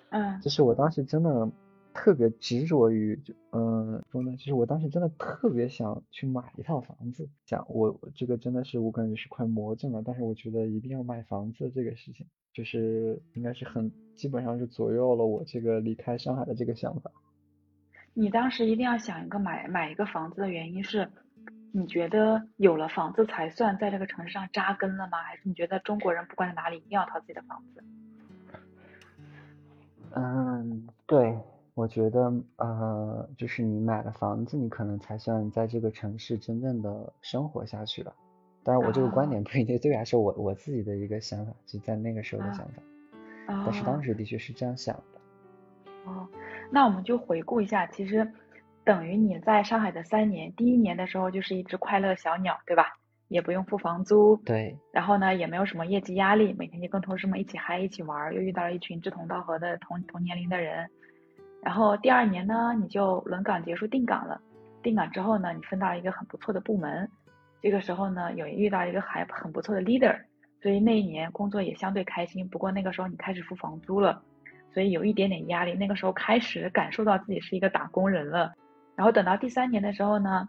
[0.09, 1.49] 嗯，就是我当时真的
[1.93, 12.27] 特别执着于，就嗯说呢，就是我当时真的特别想去买一套房子，想我这个真的是我感觉是快魔怔了，但是我觉得一定要买房子这个事情。
[12.53, 17.11] 就是应该是很基本上是左右了我这个离开上海的这个想法。
[18.15, 21.07] 你当时一定要想一个买买一个房子的原因是，
[21.71, 25.19] 你觉得有了房子才算在这个城市上扎根了吗？
[25.21, 27.83] 还是你觉得中国人不管在哪里一定要套自己的房子？
[30.15, 31.37] 嗯，对，
[31.73, 38.13] 我觉得呃，就是你买了房子，你可能才算在这个城市真正的生活下去了。
[38.63, 42.81] 当然，我这个观点不一定对，还是我我自己的一个想法，就在那个时候的想法。
[43.47, 46.01] 但是当时的确是这样想的。
[46.05, 46.27] 哦，
[46.69, 48.29] 那我们就回顾一下，其实
[48.83, 52.97] 等于你在上海的三年，第一年的时候就是一只快乐小鸟，对吧？
[53.27, 54.35] 也不用付房租。
[54.45, 54.77] 对。
[54.91, 60.89] 然后呢，也没有什么业绩压力，每天就跟同事们一起嗨，一起玩，又遇到了一群志同道合的同同年龄的人。
[61.61, 64.39] 然后第二年呢，你就轮岗结束定岗了。
[64.83, 67.09] 定岗之后呢，你分到了一个很不错的部门。
[67.61, 70.15] 这个时候呢，有遇到一个还很不错的 leader，
[70.61, 72.47] 所以那一年工作也相对开心。
[72.47, 74.21] 不过那个时候你开始付房租了，
[74.73, 75.73] 所以有一点点压力。
[75.73, 78.53] 那个时候开始感受到自己是一个打工人了。
[78.95, 80.47] 然后等到第三年的时候呢，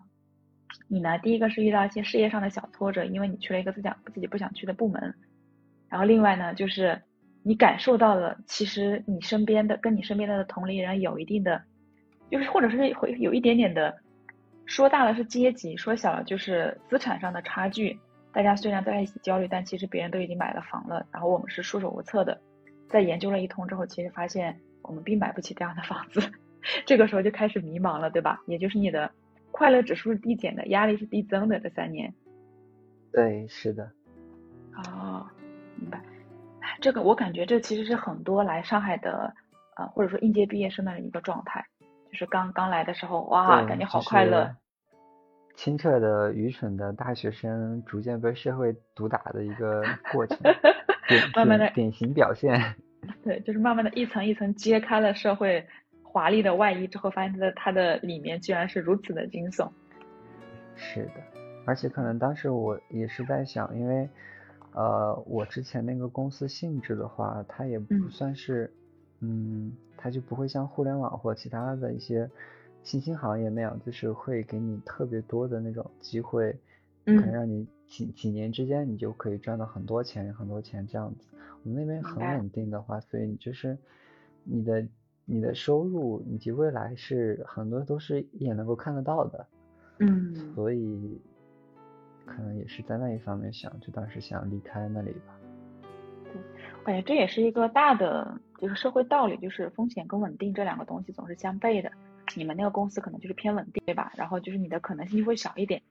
[0.89, 5.15] 你呢第一个是遇到一些事业上的小挫折，因为你去了一个自想自己不想去的部门。
[5.89, 7.01] 然后另外呢，就是
[7.43, 11.63] 你感受到了，其实你身边的跟你身边的同龄人有一定的，
[12.31, 13.97] 就是或者是会有一点点的。
[14.67, 17.99] 说大了是阶级，说小了就是资产上的差距。
[18.33, 22.39] 大家虽然在一起焦虑，但其实别人都已经买了房了，然后我们是束手无策的。
[22.91, 26.21] 在研究了一通之后，其实发现我们并买不起这样的房子。
[26.85, 28.43] 这个时候就开始迷茫了，对吧？
[28.47, 29.11] 也就是你的
[29.51, 31.59] 快乐指数是递减的，压力是递增的。
[31.61, 32.13] 这三年，
[33.13, 33.91] 对，是的。
[34.77, 35.27] 哦，
[35.77, 36.01] 明白。
[36.81, 39.35] 这个我感觉这其实是很多来上海的，
[39.77, 41.65] 呃，或者说应届毕业生的一个状态。
[42.11, 44.55] 就是刚刚来的时候，哇，感觉好快乐。
[45.57, 49.83] 清澈的、愚蠢的大学生逐渐被社会毒打的一个
[50.13, 50.39] 过程，
[51.35, 52.77] 慢慢的典型表现。
[53.25, 55.67] 对，就是慢慢的一层一层揭开了社会
[56.11, 59.71] 华丽的外衣之后，发现它的它的里面居然是如此的惊悚。
[60.75, 61.23] 是的，
[61.67, 64.09] 而且可能当时我也是在想，因为
[64.73, 68.73] 呃，我之前那个公司性质的话，它也不算是，
[69.21, 69.73] 嗯。
[70.01, 72.31] 它就不会像互联网或其他的一些
[72.85, 76.57] 新兴行业那样，就是会给你特别多的那种机会，
[77.05, 81.27] 可能让你几几年之间你就可以赚到很多钱很多钱这样子。
[81.65, 83.77] 我们那边很稳定的话，所以你就是
[84.45, 84.87] 你的
[85.31, 89.47] 你的收入以及未来是很多都是一眼能够看得到的。
[89.99, 90.35] 嗯。
[90.55, 91.21] 所以
[92.25, 95.39] 可能也是在那一方面想，就当时想离开那里吧。
[96.25, 96.41] 对，
[96.81, 101.93] 我感觉这也是一个大的就是社会道理，就是风险跟稳定这两个东西总是相悖的。
[102.37, 104.13] 你们那个公司可能就是偏稳定，对吧？
[104.17, 105.83] 然后就是你的可能性就会小一点。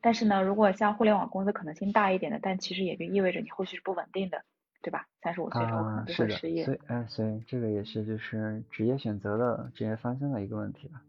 [0.00, 4.42] 但是呢，如果像互联网公司可能性大一点的，但其实也就意味着你后续是不稳定的，
[4.84, 5.08] 对吧？
[5.22, 6.62] 三十五岁之后可能就会失业。
[6.66, 11.02] 所以，哎，所以这个也是就是职业选择的职业方向的一个问题吧。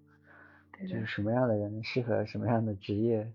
[0.80, 3.30] 就是什么样的人适合什么样的职业。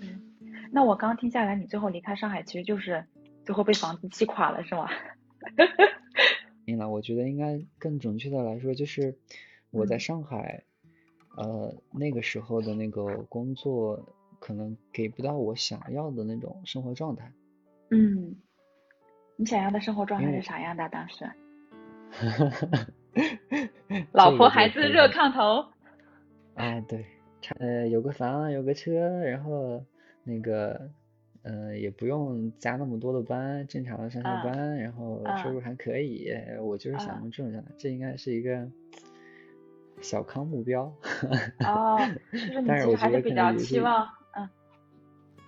[0.00, 0.34] 嗯，
[0.72, 3.04] 那我刚听下来，你最后离开上海，其实就是
[3.44, 4.88] 最后被房子击垮了，是吗？
[6.64, 9.16] 明了，我觉得应该更准确的来说，就是
[9.70, 10.64] 我在上海，
[11.36, 17.32] 呃，那个时候的那个工作，可能给不到我想要的那种生活状态。
[17.90, 18.36] 嗯，
[19.36, 20.88] 你想要的生活状态是啥样的？
[20.88, 21.24] 当时？
[24.12, 25.64] 老婆孩子热炕头。
[26.54, 27.04] 哎，对，
[27.58, 28.92] 呃，有个房，有个车，
[29.24, 29.84] 然后
[30.24, 30.88] 那个，
[31.42, 38.66] 呃，也不用加那么多的班，正常的上下班，然后收入还可以，我就是想用这种状态，这应该是一个
[40.00, 40.84] 小康目标。
[41.60, 41.98] 哦，
[42.66, 44.48] 但是我觉得比较期望，嗯，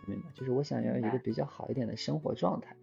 [0.07, 2.75] 明白，就是我想要一个比较好一点的生活状态，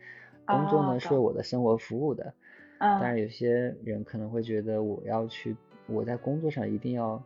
[0.45, 2.33] 工作呢是为我的生活服务的，
[2.79, 5.55] 嗯，但是有些人可能会觉得我要去，
[5.87, 7.21] 我在工作上一定要。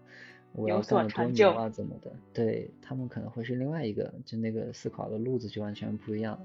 [0.53, 2.11] 我要干么多牛啊，怎么的？
[2.33, 6.39] 对他们可能会是另外一个，就那个思考的路子就完全不一样，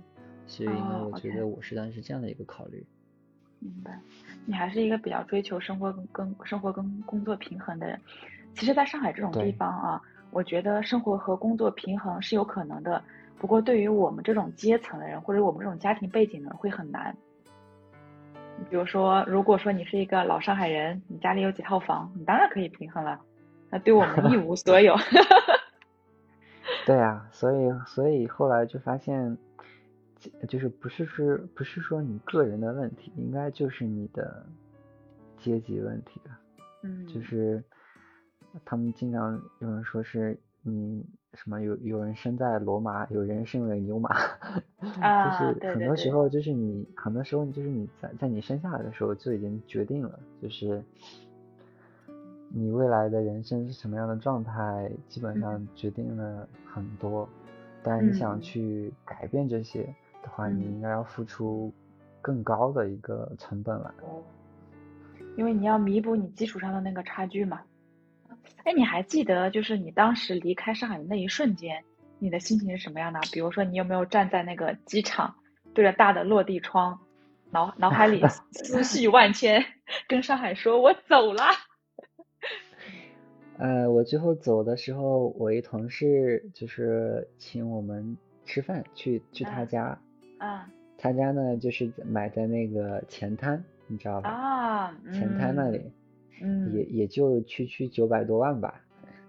[0.46, 2.84] 所以呢，我觉得我是当时这样的一个考虑。
[3.60, 3.98] 明白，
[4.44, 7.98] 你还是一个比较追求生活跟跟生活跟工作平衡的人。
[8.54, 13.02] 其实，在上海这种地方啊，我觉得生活和工作平衡是有可能的，
[13.44, 17.14] 不过对于我们这种阶层的人，或者我们这种家庭背景的人会很难。
[18.70, 23.20] 比如说，如果说你是一个老上海人，你家里有几套房，你当然可以平衡了。
[23.68, 24.96] 那对我们一无 所有。
[26.88, 29.37] 对啊，所以所以后来就发现，
[30.48, 34.46] 就是不是说不是说你个人的问题，应该就是你的
[35.37, 36.38] 阶级问题了。
[36.83, 37.07] 嗯。
[37.07, 37.62] 就是
[38.64, 41.04] 他们经常有人说是你
[41.35, 44.11] 什么有有人生在罗马，有人生为牛马。
[45.01, 50.83] 啊，就是很多时候就是你很多时候就是你在在你生下来的时候就已经决定了，就是。
[52.57, 57.29] 你未来的人生是什么样的状态，基本上决定了很多。
[57.83, 59.83] 但是你想去改变这些
[60.23, 61.73] 的话，你应该要付出
[62.23, 63.90] 更高的一个成本来。
[65.37, 67.61] 因为你要弥补你基础上的那个差距嘛。
[68.64, 71.85] 哎，你还记得就是你当时离开上海的那一瞬间，
[72.18, 73.20] 你的心情是什么样的？
[73.33, 75.35] 比如说，你有没有站在那个机场，
[75.74, 76.98] 对着大的落地窗，
[77.50, 79.64] 脑脑海里 思绪万千，
[80.09, 81.44] 跟上海说：“我走了。”
[83.59, 89.98] 呃，我最后走的时候，我一同事就是请我们吃饭，去去他家。
[90.38, 90.68] 啊。
[90.96, 94.30] 他家呢，就是买在那个前滩，你知道吧？
[94.30, 94.96] 啊。
[95.12, 95.90] 前滩那里。
[96.40, 96.73] 嗯。
[96.75, 98.85] 也也就区区九百多万吧。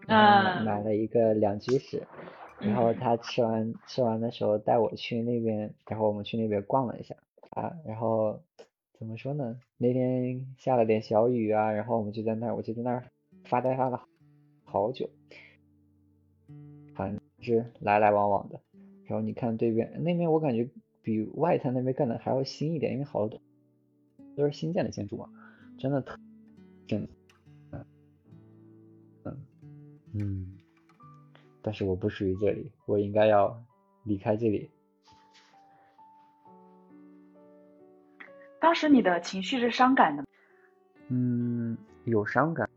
[0.08, 0.64] 啊。
[0.64, 2.08] 买了一个两居室，
[2.60, 7.16] 然后他吃完吃完的时候带我去那边，然后我们去那边逛了一下
[7.52, 8.42] 啊，然后
[8.94, 9.60] 怎么说呢？
[9.78, 13.04] 那天下了点小雨啊，然后我们就在那儿，我就在那儿
[13.44, 14.04] 发呆发了。
[14.64, 15.10] 好久，
[16.96, 18.60] 反正是来来往往的。
[19.06, 20.68] 然后你看对面那边，我感觉
[21.02, 23.40] 比外滩那边干的还要新一点，因为好多
[24.36, 25.30] 都是新建的建筑嘛，
[25.78, 26.18] 真的特
[26.88, 27.08] 真。
[27.72, 29.38] 嗯
[30.14, 30.58] 嗯，
[31.62, 33.62] 但是我不属于这里，我应该要
[34.04, 34.70] 离开这里。
[38.60, 40.24] 当时你的情绪是伤感的？
[41.10, 42.70] 嗯，有伤感，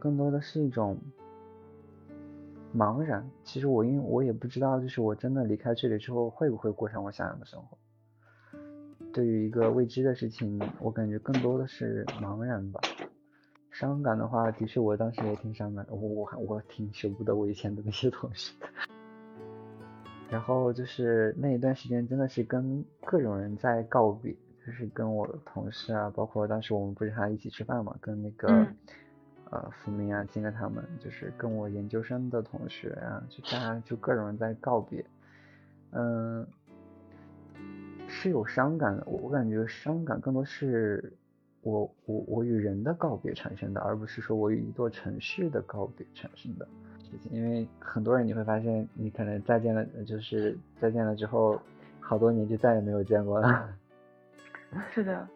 [0.00, 0.98] 更多的是一种。
[2.74, 7.76] 茫然，其实我因为我也不知道，就是我真的离开这里之后会不会过上我想要的生活。
[9.12, 12.80] 对于一个未知的事情，我感觉更多的是茫然吧。
[13.72, 18.52] 伤感的话，的确我当时也挺伤感的，我我我挺舍不得我以前的那些同事。
[20.30, 24.32] 然后就是那一段时间真的是跟各种人在告别，
[24.64, 28.66] 就是跟我的同事啊，包括当时我们不是还一起吃饭嘛，跟那个。
[29.50, 35.04] 呃，福明啊，金哥他们就是跟我研究生的同学啊，就大家就各种人在告别，
[35.90, 36.46] 嗯，
[38.08, 39.02] 是有伤感的。
[39.04, 41.12] 我我感觉伤感更多是
[41.62, 46.66] 我我我与人的告别产生的，而不是说我与一座城市的告别产生的
[47.02, 47.32] 事情。
[47.32, 51.60] 因为很多人你会发现，你可能再见了，就是再见了之后，
[52.00, 53.74] 好多年就再也没有见过了。
[54.92, 55.26] 是的。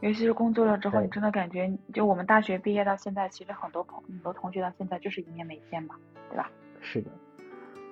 [0.00, 5.96] 尤其是工作了之后，你真的感觉，就我们大学毕业到现在，其实很多朋很多同学到现在就是一面没见嘛，
[6.30, 6.48] 对吧？
[6.80, 7.10] 是的，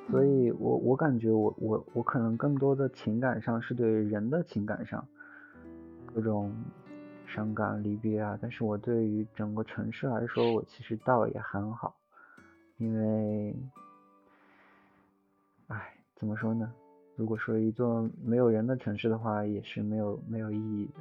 [0.08, 5.04] 所以我我感觉我我我可能更多的情感上是对人的情感上，
[6.14, 6.54] 各种
[7.26, 8.38] 伤感离别啊。
[8.40, 11.94] 但是我对于整个城市来说，我其实倒也很好，
[12.78, 13.54] 因为，
[15.68, 16.72] 唉，怎么说呢？
[17.16, 21.00] 如果说一座没有人的城市的话，也是没有没有意义的。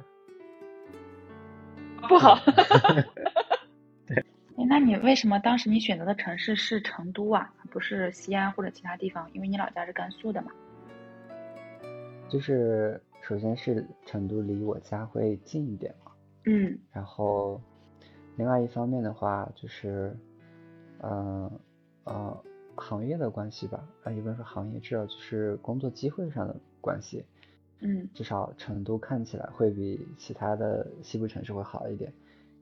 [2.08, 2.38] 不好。
[4.06, 4.16] 对。
[4.56, 9.30] 哎，那你为什么当时你选择的城市是成都啊，不是西安或者其他地方？
[9.34, 10.50] 因为你老家是甘肃的嘛。
[12.28, 16.05] 就是首先是成都离我家会近一点嘛。
[16.46, 16.78] 嗯。
[16.92, 17.60] 然后，
[18.36, 20.16] 另外一方面的话就是，
[21.02, 21.50] 嗯
[22.04, 22.42] 呃，
[22.74, 27.24] 行业的关系吧，啊，也不能说行业，至少就是工作机会上的关系。
[27.80, 32.10] 嗯，至少成都看起来会比其他的西部城市会好一点，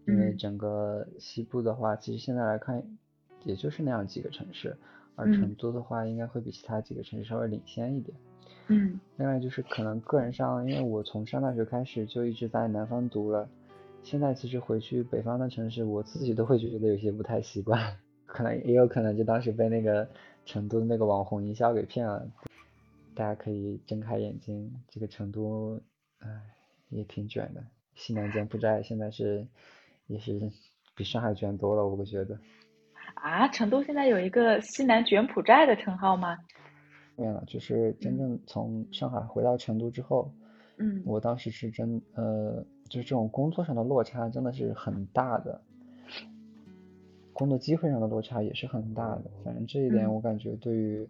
[0.07, 2.83] 因为整个西部的话，其实现在来看，
[3.45, 4.77] 也就是那样几个城市，
[5.15, 8.17] 而成都的话，应该会比其他几个城市稍微领先一点。
[8.67, 13.49] 嗯，另外就是可能个人上，因为我从上大学开始就一直在南方读了，
[14.05, 17.97] 现在其实回去北方的城市，我自己都会觉得有些不太习惯，
[18.27, 20.07] 可能也有可能就当时被那个
[20.45, 22.31] 成都的那个网红营销给骗了。
[23.15, 25.81] 大家可以睁开眼睛，这个成都，
[26.19, 26.29] 唉，
[26.91, 27.65] 也挺卷的。
[27.95, 29.47] 西南柬埔寨现在是，
[30.07, 30.39] 也是
[30.95, 32.39] 比上海卷多了，我觉得。
[33.15, 36.37] 啊，成都现在有一个西南卷埔寨的称号吗？
[37.17, 40.31] 没有，就是真正从上海回到成都之后，
[40.77, 45.61] 嗯，我当时是真，呃，就是这种工作上的落差真的是很大的，
[47.33, 49.25] 工作机会上的落差也是很大的。
[49.45, 51.09] 反正这一点我感觉对于。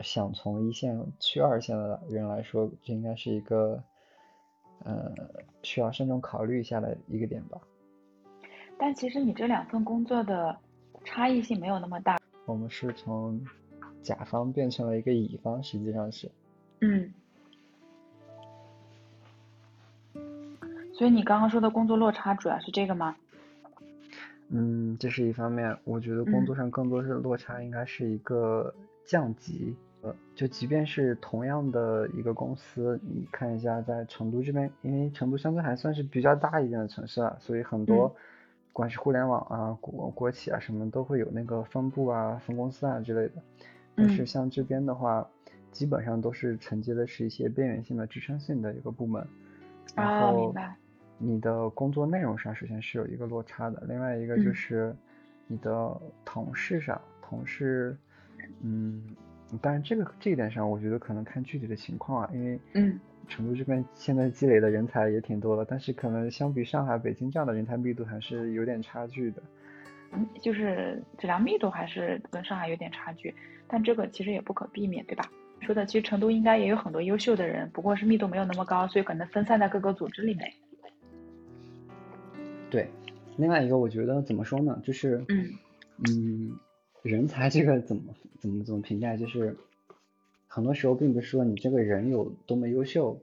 [0.00, 3.80] 想从一线去二线的人来说，这应该是一个，
[4.82, 5.14] 呃，
[5.62, 7.60] 需要慎重考虑一下的一个点吧。
[8.76, 10.56] 但其实你这两份工作的
[11.04, 12.18] 差异性没有那么大。
[12.46, 13.40] 我们是从
[14.02, 16.28] 甲方变成了一个乙方，实际上是。
[16.80, 17.12] 嗯。
[20.96, 23.14] 所以你刚刚说的工作落差主要是这个吗？
[24.48, 25.76] 嗯，这是一方面。
[25.84, 28.74] 我觉得工作上更多是落差，应该是一个。
[29.06, 38.14] 降级，呃，就即便是同样的一个公司，你看一下在成都这边，因为成都相对还算是比较大一点的城市啊，所以很多，不
[38.72, 43.42] 管是互联网啊、国国企啊什么，都会有那个分部啊、分公司啊之类的。
[43.94, 45.28] 但是像这边的话，
[45.70, 49.22] 基本上都是承接的是一些边缘性的支撑性的一个部门。
[49.94, 50.54] 然后，
[51.18, 54.94] 你的工作内容上首先是有一个落差的，另外一个就是
[55.46, 57.96] 你的同事上，同事。
[58.60, 59.02] 嗯，
[59.62, 62.98] 当然这个这一点上，我觉得可能看具体的情况啊，因为嗯，
[63.28, 69.42] 成都这边现在积累的人才也挺多的，但是可能相比上海、北京这样的人才密度还是有点差距的。
[70.12, 73.34] 嗯，就是质量密度还是跟上海有点差距，
[73.66, 75.24] 但这个其实也不可避免，对吧？
[75.60, 80.52] 说的其实成都应该也有很多优秀的人，不过是密度没有那么高，所以可能分散在各个组织里面。
[82.74, 82.88] 对，
[83.36, 85.48] 另外一个我觉得怎么说呢，就是嗯
[86.08, 86.58] 嗯。
[87.02, 88.02] 人才这个怎么
[88.40, 89.14] 怎么怎么评价？
[89.14, 89.54] 就是
[90.48, 93.20] 很多时候并不是说你这个人有多么优秀，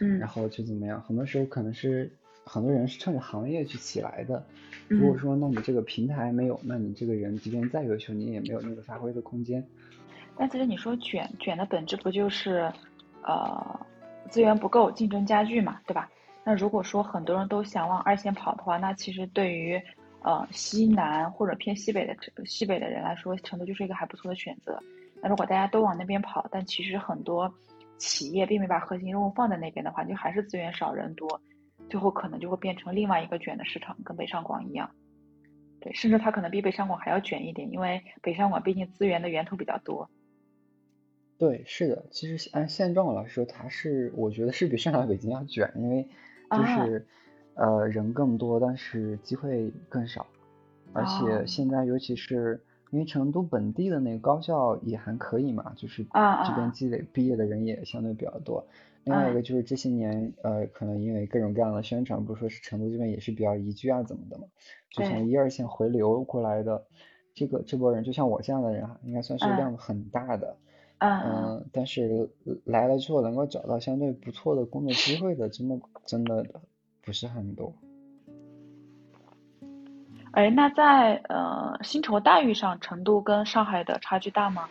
[0.00, 1.02] 嗯，然后就怎么样。
[1.02, 2.10] 很多时候可能是
[2.44, 4.42] 很多人是趁着行业去起来的。
[4.88, 9.62] 如果说那你这个平台没有，那你这个人即便再优秀，你也没有那个发挥的空间。
[10.34, 12.72] 但其实你说卷卷的本质不就是
[13.24, 13.86] 呃
[14.30, 16.10] 资源不够，竞争加剧嘛，对吧？
[16.48, 19.78] 那如果说很多人都想往二线跑的话，那其实对于
[20.22, 24.82] 呃，西南或者偏西北的西北的人来说，成都就是一个还不错的选择。
[25.20, 27.52] 那如果大家都往那边跑，但其实很多
[27.98, 31.38] 企业并没把核心任务放在那边的话，就还是资源少人多，
[31.90, 34.90] 最后可能就会变成另外一个卷的市场，跟北上广一样。
[35.80, 40.08] 对，甚至它可能比北上广还要卷一点，因为北上广毕竟资源的源头比较多。
[41.38, 46.08] 对，是的，其实按现状来说，它是我觉得是比上海、北京要卷，因为
[46.50, 47.06] 就是。
[47.60, 50.24] 呃，人更多，但是机会更少，
[50.92, 58.64] 而且现在尤其是因为成都本地的那个高校也还可以嘛，就是这边积累毕业的人也相对比较多。
[59.02, 64.44] 另外一个就是这些年，呃，可能因为各种各样的宣传，不是说是成都这边也是比较宜居啊，怎么的嘛，
[64.92, 66.84] 就从一二线回流过来的，
[67.34, 70.56] 这个这波人就像我这样的人，应该算是量很大的。
[70.98, 71.68] 嗯。
[71.72, 72.30] 但是
[72.64, 76.44] 来了之后能够找到相对不错的工作机会的，真的真的。
[77.00, 77.72] 不是很多，
[80.32, 84.68] 哎，那在呃薪酬待遇上，成都跟上海的差距大吗？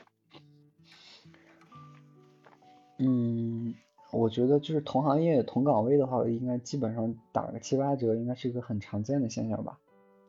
[3.00, 3.74] 嗯，
[4.12, 9.80] 我觉得就是同行业同岗位的话，应该基本上打个七八折，应该是一个很常见的现象吧。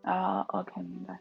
[0.01, 1.21] 啊，OK，明白。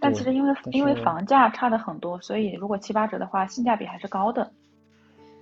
[0.00, 4.50] 但其实因为因为房价差的很多，所以如果七八折的话，性价比还是高的，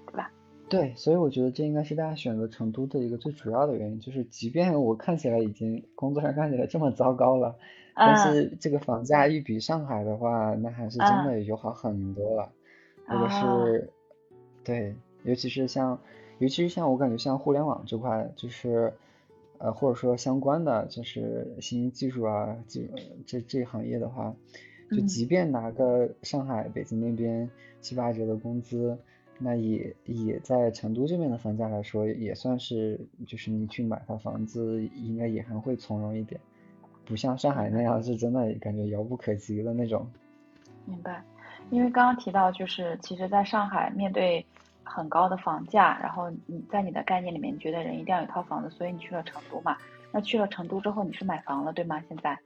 [0.07, 0.31] 对吧？
[0.69, 7.55] 对，所以我觉得这应该是大家选择成都的一个最主要的原因，就是即便我看起来已经工作上看起来这么糟糕了，
[7.95, 12.51] 但是这个房价一比上海的话，那还是真的有好很多了。
[13.09, 13.93] 或者是，
[14.65, 15.97] 对，尤其是像，
[16.39, 18.93] 尤其是像我感觉像互联网这块，就是，
[19.59, 22.89] 呃，或者说相关的，就是信息技术啊，这
[23.27, 24.35] 这这行业的话，
[24.91, 27.51] 就即便拿个上海、北京那边
[27.81, 28.99] 七八折的工资。
[29.39, 36.41] 那也也在成都这边的房价来说，也算是就是你去买套房子，应该也还会从容一点，
[37.05, 40.07] 不像上海那样是真的感觉遥不可及的那种。
[40.87, 41.23] 明白，
[41.69, 44.43] 因为刚刚提到就是其实在上海面对
[44.87, 49.77] 很高的房价，然后你在你的概念里面觉得人一定要有一套房子，所以你去了成都嘛。
[50.13, 52.01] 那去了成都之后你是买房了对吗？
[52.09, 52.39] 现在？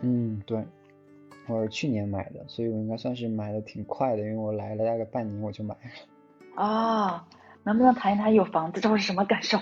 [0.00, 0.64] 嗯，对。
[1.46, 6.62] 我是去年买的，所以我应该算是买的挺快的，因为我来了大概半年我就买了。
[6.62, 7.26] 啊，
[7.64, 9.58] 能不能谈一谈有房子之后是什么感受？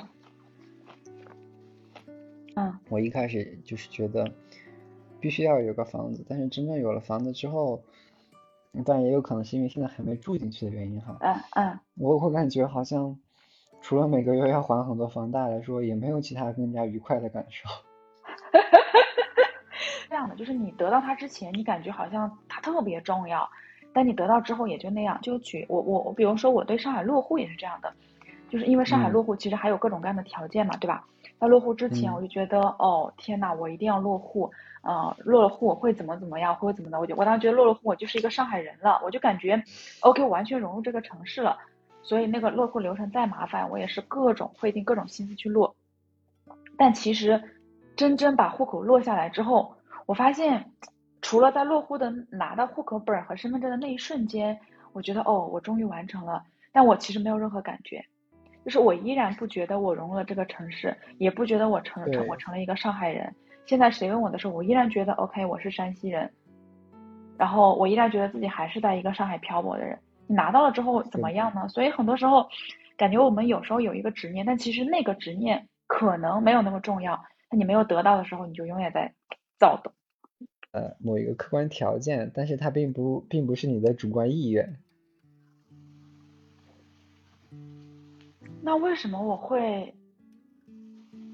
[2.57, 4.31] 嗯，我一开始就是觉得
[5.19, 7.83] 必须要有个房子，但是真正有了房子之后，
[8.85, 11.17] 但也有可能是因为现在还没住进去的原因哈。
[11.21, 11.79] 嗯嗯。
[11.97, 13.17] 我我感觉好像
[13.81, 17.69] 除了每个月要还很多房贷来说，也没有其他更加愉快的感受。
[20.09, 23.49] 这样的就是你得到它之前，你感觉好像它特别重要，
[23.93, 25.19] 但你得到之后也就那样。
[25.23, 27.93] 就举我我我，比如说我对上海落户也是这样的，
[28.49, 31.05] 就是因为上海落户其实还有各种各样的条件嘛，对吧？
[31.39, 34.51] 在落户之前我就觉得哦天呐，我一定要落户，
[34.89, 36.99] 呃，落了户会怎么怎么样，会怎么的？
[36.99, 39.63] 我就我当时觉得落了户我就是一个上海人了，我就感觉
[40.01, 41.59] OK，我完全融入这个城市了。
[42.03, 45.77] 所以那个落户流程再麻烦，我也是各种费尽各种心思去落。
[46.79, 47.39] 但其实
[47.97, 49.75] 真正把户口落下来之后，
[50.07, 50.73] 我发现，
[51.21, 54.59] 除了在落户的拿到户口本和身份证的那一瞬间，
[54.95, 56.43] 我觉得哦，我终于完成了。
[56.73, 58.03] 但我其实没有任何感觉，
[58.65, 63.35] 就是我依然不觉得我融入了这个城市，也不觉得我成成我成了一个上海人。
[63.69, 66.31] 现在谁问我的时候，我依然觉得 OK，我是山西人。
[67.37, 69.99] 然后我依然觉得自己还是在一个上海漂泊的人。
[70.27, 71.69] 你拿到了之后怎么样呢？
[71.69, 72.49] 所以很多时候，
[72.97, 77.23] 感觉我们有时候有一个执念，但其实那个执念可能没有那么重要。
[77.51, 79.13] 那你没有得到的时候，你就永远在
[79.59, 79.93] 躁动。
[80.73, 84.79] 呃，某一个客观条件，但是它并不并不是你的主观意愿。
[88.63, 89.95] 那为什么我会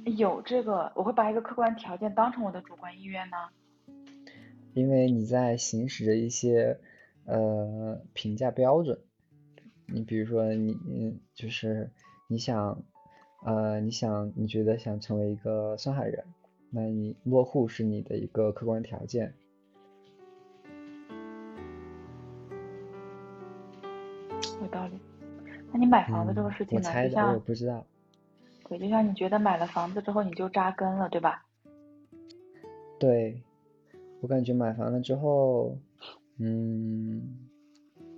[0.04, 0.92] 有这个？
[0.94, 3.36] 我会把一个客观条件当成我的主观意愿呢？
[4.74, 6.78] 因为你在行使着一些
[7.24, 8.98] 呃评价标准。
[9.86, 11.90] 你比如说，你你就是
[12.28, 12.82] 你想
[13.44, 16.24] 呃你想你觉得想成为一个上海人。
[16.70, 19.32] 那你落户是你的一个客观条件，
[24.60, 24.98] 有道理。
[25.72, 27.08] 那你买房子这个事情呢？
[27.08, 27.86] 就像我不知道。
[28.68, 31.44] 对，就像你觉得买了房子之后你就扎根了，对吧？
[32.98, 33.42] 对，
[34.20, 35.76] 我感觉买房了之后，
[36.38, 37.22] 嗯，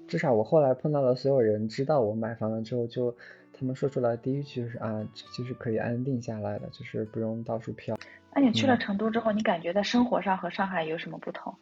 [0.07, 3.15] 至少我后来碰到了所有人知道我买房了之后，就
[3.53, 7.99] 他们说出来第一句就是啊，就是可以安定下来了，就是不用到处飘。
[8.35, 11.55] 那你去了成都之后，你感觉在生活上和上海有什么不同？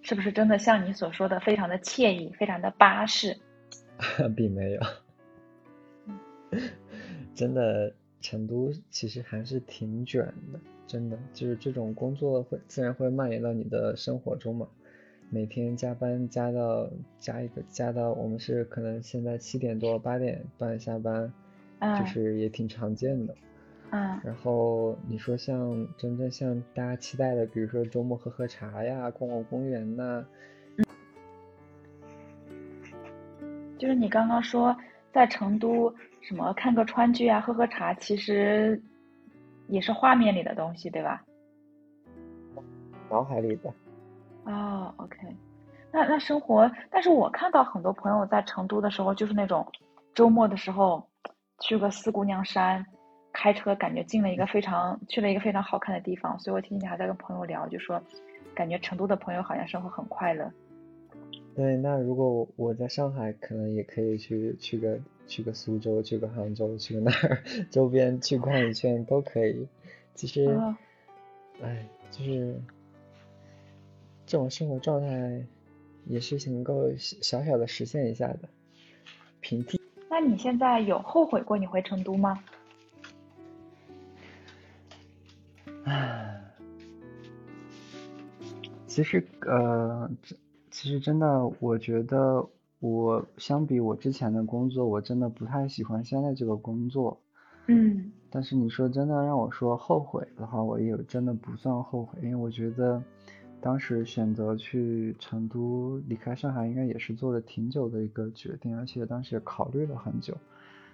[0.00, 3.36] 是不是真的像你所说的非常的惬意，非常的巴适？
[4.34, 4.80] 并没有，
[7.34, 14.68] 真的成都其实还是挺卷的，真的就是这种工作会自然会蔓延到你的生活中嘛。
[15.30, 16.90] 每天加班加到
[17.20, 21.32] 加一个加到我们是可能现在七点多八点半下班，
[21.98, 23.34] 就是也挺常见的。
[23.90, 30.26] 嗯，然后你说像真正像大家期待的，比如说周末喝喝茶呀，逛逛公园呐，
[33.78, 34.76] 就是你刚刚说
[35.12, 38.80] 在成都什么看个川剧啊，喝喝茶，其实
[39.68, 41.22] 也是画面里的东西，对吧？
[43.10, 43.72] 脑海里的。
[44.44, 45.16] 哦，OK，
[45.92, 49.66] 那那生活，但是我看到很多朋友在成都的时候，就是那种
[50.14, 51.08] 周末的时候
[51.60, 52.84] 去个四姑娘山。
[53.30, 58.02] 开车感觉进了一个非常去了一个非常好看的地方，所以我今天还在跟朋友聊，就说
[58.52, 60.50] 感觉成都的朋友好像生活很快乐。
[61.58, 64.96] 对，那如果我在上海，可能也可以去去个
[65.26, 69.66] 去个苏州，去个杭州，去个哪儿 周边去逛一圈都可以。
[70.14, 70.56] 其实，
[71.60, 72.54] 哎，就是
[74.24, 75.44] 这种生活状态
[76.06, 78.48] 也是能够小小的实现一下的
[79.40, 79.80] 平替。
[80.08, 82.40] 那你现在有后悔过你回成都吗？
[85.82, 86.40] 唉，
[88.86, 90.08] 其实呃，
[90.80, 92.48] 其实真的，我觉得
[92.78, 97.20] 我相比我之前的工作，我真的不太喜欢现在这个工作。
[97.66, 98.12] 嗯。
[98.30, 103.02] 但是你说真的让我说后悔的话，我也真的不算后悔，因为我觉得
[103.60, 110.32] 当时选择去成都离开上海，应该也是做了挺久的一个决定，而且当时也考虑了很久。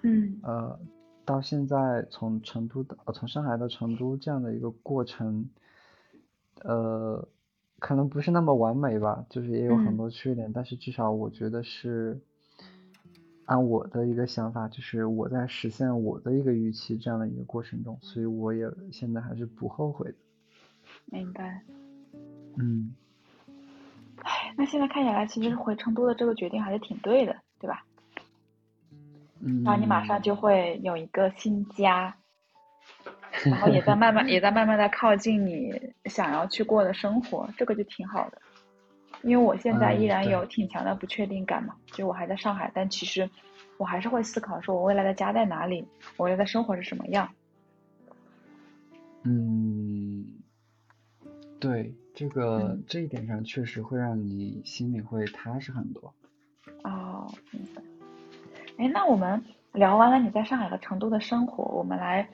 [0.01, 0.41] 嗯。
[0.43, 0.78] 呃，
[1.26, 5.47] 到现在从成都的，从上海到成都这样的一个过程，
[6.62, 7.28] 呃。
[7.85, 12.18] 可能不是那么完美吧，就是也有很多缺点，但是至少我觉得是
[13.45, 20.16] 按我的一个想法，就是我在实现我的一个预期这样的一个过程中，所以我也现在还是不后悔的。
[21.12, 21.61] 明白。
[22.57, 22.95] 嗯。
[24.22, 27.85] 唉，那现在看起来，其实回成都的这个决定还是挺对的，对吧？
[29.41, 29.62] 嗯。
[29.62, 32.16] 然后你马上就会有一个新家。
[33.45, 38.41] 然后也在 慢慢也在慢慢的靠近你想要去过的生活，这个就挺好的。
[39.23, 43.29] 因为我现在依然有挺强的不确定感嘛，就我还在上海，但其实
[43.79, 45.87] 我还是会思考，说我未来的家在哪里，
[46.19, 47.31] 我未来的生活是什么样。
[49.23, 50.27] 嗯，
[51.59, 56.13] 对，这个这一点上确实会让你心里会踏实很多。
[56.83, 57.83] 哦，明白。
[58.77, 59.43] 哎，那我们
[59.73, 62.29] 聊完了你在上海和成都的生活，我们来。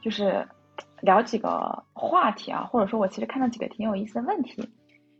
[0.00, 0.46] 就是
[1.00, 4.68] 聊几个话题啊，或者说我其实看到几个挺有意思的问题。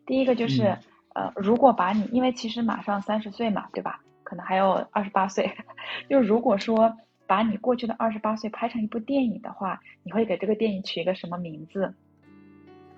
[0.06, 0.76] 第一个就是，
[1.14, 4.00] 呃，如果把你，因为其实马上三十岁嘛，对吧？
[4.24, 5.50] 可能还有二十八岁。
[6.08, 11.94] 就如果说把你过去的二十八岁拍成一部电影的话，你会给这个电影取一个什么名字？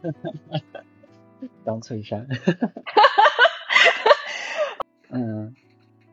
[1.66, 2.26] 张翠山。
[5.10, 5.54] 嗯，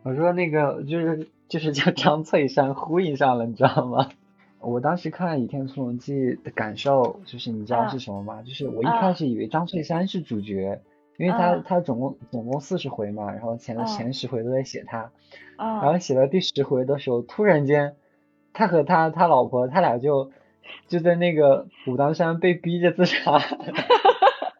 [0.03, 4.09] 我说那个就是就是叫张翠山，呼应上了，你知道吗？
[4.61, 8.41] 我当时看《倚天屠龙记》的感受，就是你知道是什么吗？
[8.43, 10.81] 就是我一开始以为张翠山是主角，
[11.17, 15.11] 因为他他总共总共四十回嘛，然后前前十回都在写他，
[15.57, 17.95] 然后写到第十回的时候，突然间
[18.51, 20.31] 他和他他老婆他俩就
[20.87, 23.39] 就在那个武当山被逼着自杀，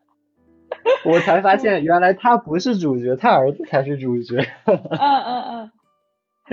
[1.06, 4.48] 我才发现原来他不是主角，他儿子才是主角。
[4.66, 5.72] 嗯嗯嗯。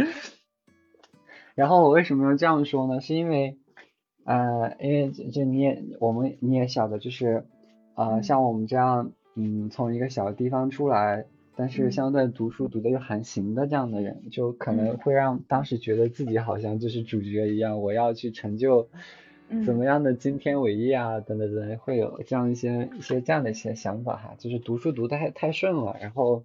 [1.57, 3.01] 然后我为什么要这样说呢？
[3.01, 3.57] 是因为，
[4.25, 7.47] 呃，因为就你也我们你也晓得，就是，
[7.95, 11.25] 呃，像我们这样，嗯，从一个小地方出来，
[11.57, 18.91] 但是相对读书读的又还行的这样的人，就可能会让当时觉得自己好像就是主角一样，我要去成就
[19.65, 26.45] 怎么样的惊天伟业啊，等等等，会有这样一些一些这样的一些想法哈，就是读书读的太太顺了，然后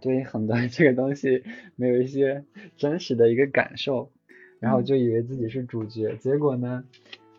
[0.00, 1.42] 对很多 这个东西
[1.76, 2.44] 没有一些
[2.78, 4.10] 真实的一个感受。
[4.60, 6.84] 然后就以为自己是主角，结果呢，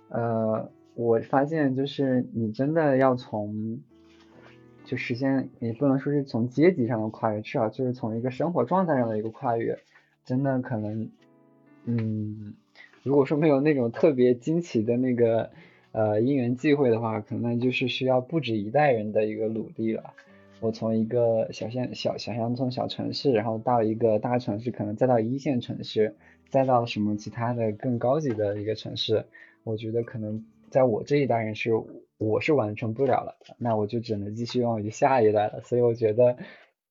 [0.07, 3.81] 呃，我发现就是你真的要从，
[4.85, 9.77] 就实现，也不能说是从阶级上的跨越，至少就是从一个生活状态上的一个跨越，
[10.23, 11.09] 真的可能，
[11.83, 12.53] 嗯，
[13.03, 15.49] 如果说没有那种特别惊奇的那个
[15.91, 20.13] 呃因缘际会的话，可能就是需要不止一代人的一个努力了。
[20.61, 26.15] 我从一个小县小小乡村小城市，然后到一个大城市，可能再到一线城市。
[26.49, 29.25] 再到什么其他的更高级的一个城市，
[29.63, 31.71] 我觉得可能在我这一代人是
[32.17, 35.61] 我是完成不了了，那我就只能继续望于下一代了。
[35.61, 36.37] 所以我觉得，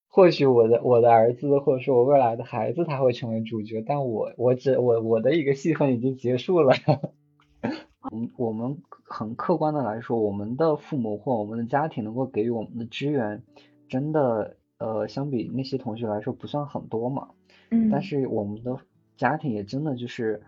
[0.08, 6.74] 或许我的我的儿子或者说我未来的孩子他会成为主角，但我我只我我的一个戏份已经结束了。
[8.10, 13.42] 嗯，我们很客观的来说，我们的父母或我们的家庭能够给予我们的支援，
[13.88, 17.30] 真的呃相比那些同学来说不算很多嘛。
[17.70, 17.90] 嗯。
[17.90, 18.78] 但是我们的。
[19.18, 20.42] 家庭也真的就是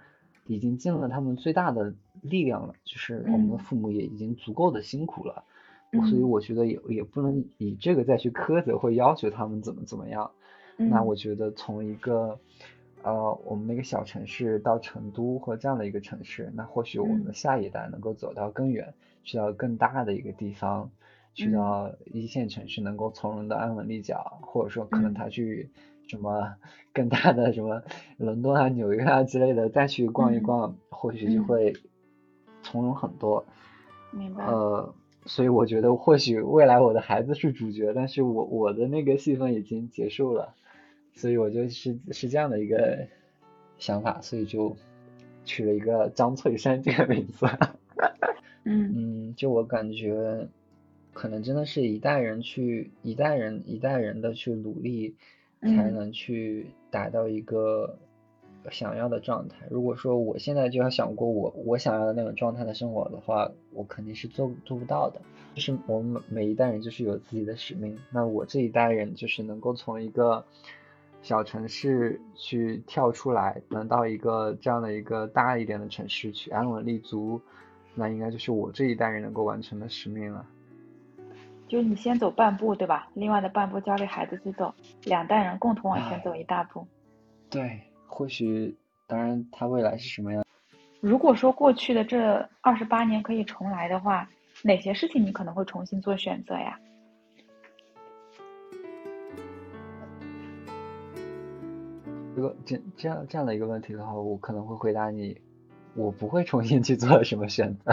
[0.46, 1.92] 已经尽了他们最大的
[2.22, 5.44] 力量了，就是我们的父母也已经足够的辛苦了，
[6.08, 10.30] 所以我觉得也也不能以这个再去苛责或要求他们怎么怎么样。
[10.76, 12.38] 那我觉得从一个
[13.02, 18.94] 呃我们那个小城市到成都或这样的一个城市，那或许我们的下一代能够走到更远，
[19.24, 20.90] 去到更大的一个地方，
[21.34, 25.70] 去到一线城市能够从容的安稳立脚，或者说可能他去。
[26.11, 26.56] 什么
[26.92, 27.82] 更大的什么
[28.16, 31.74] 伦敦啊、纽约啊之类的，再去逛一逛，或许就会
[32.62, 33.46] 从容很多。
[34.11, 34.44] 明白。
[34.44, 34.92] 呃，
[35.24, 40.56] 所以我觉得或许未来我的孩子是主角，但是我我的那个戏份已经结束了，
[41.14, 43.06] 所以我就是是这样的一个
[43.78, 44.76] 想法，所以就
[45.44, 47.46] 取了一个张翠山这个名字。
[48.64, 50.48] 嗯嗯，就我感觉，
[51.12, 55.14] 可能真的是一代人去一代人一代人的去努力。
[55.62, 57.98] 才能去达到一个
[58.70, 59.66] 想要的状态。
[59.70, 65.20] 如果说我现在就要想过我我想要的那种状态的生活的话，我肯定是做做不到的。
[65.54, 67.98] 就是我们每一代人就是有自己的使命。
[68.11, 70.44] 那我这一代人就是能够从一个
[71.22, 77.40] 小城市去跳出来，能到一个这样的一个大一点的城市去安稳立足，
[77.94, 80.46] 那应该就是我这一代人能够完成的使命了。
[81.70, 83.08] 就是你先走半步，对吧？
[83.14, 86.84] 另外的半步交给孩子去走，两代人共同往前走一大步。
[87.48, 90.44] 对，或许，当然，他未来是什么样？
[91.00, 94.28] 如果说过去的这二十八年可以重来的话，
[94.64, 96.76] 哪些事情你可能会重新做选择呀？
[102.34, 105.40] 如果这这样这样的一个问题的话，我可能会回答你，
[105.94, 107.92] 我不会重新去做什么选择。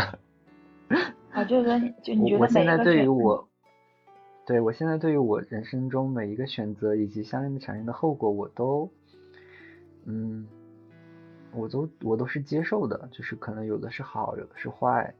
[1.32, 3.47] 啊，就是说就你觉得我现在对于我，
[4.48, 8.90] 对我现在对于我人生中每一个选择以及相应的产生的后果，我都，
[10.06, 10.48] 嗯，
[11.54, 15.14] 我都我都是接受的，就是可能有的是好，有的是坏，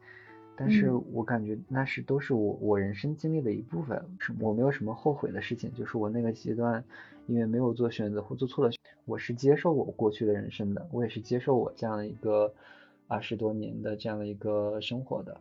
[0.56, 6.82] 但是我感觉那是都是我我人生经历的一部分，是我没有什么后悔的事情，就是我那个阶段
[7.26, 8.72] 因为没有做选择或做错了。
[9.04, 12.54] 我是接受我过去的人生的，我也是接受我这样的一个
[13.10, 15.38] 二十多年的这样的一个生活的。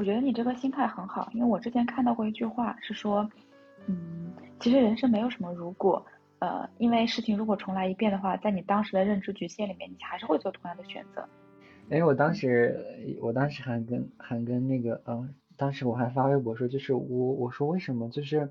[0.00, 3.28] 我觉得你这个心态很好，因为我之前看到过一句话是说，
[3.86, 6.02] 嗯，其实人生没有什么如果，
[6.38, 11.28] 呃，因为事情如果重来一遍的话，在你当时的认知局限里面，你还是会做同样的选择。
[11.90, 12.82] 哎，我当时，
[13.20, 18.48] 我当时还跟还跟那个，嗯，当时我还发微博说，就是我我说为什么就是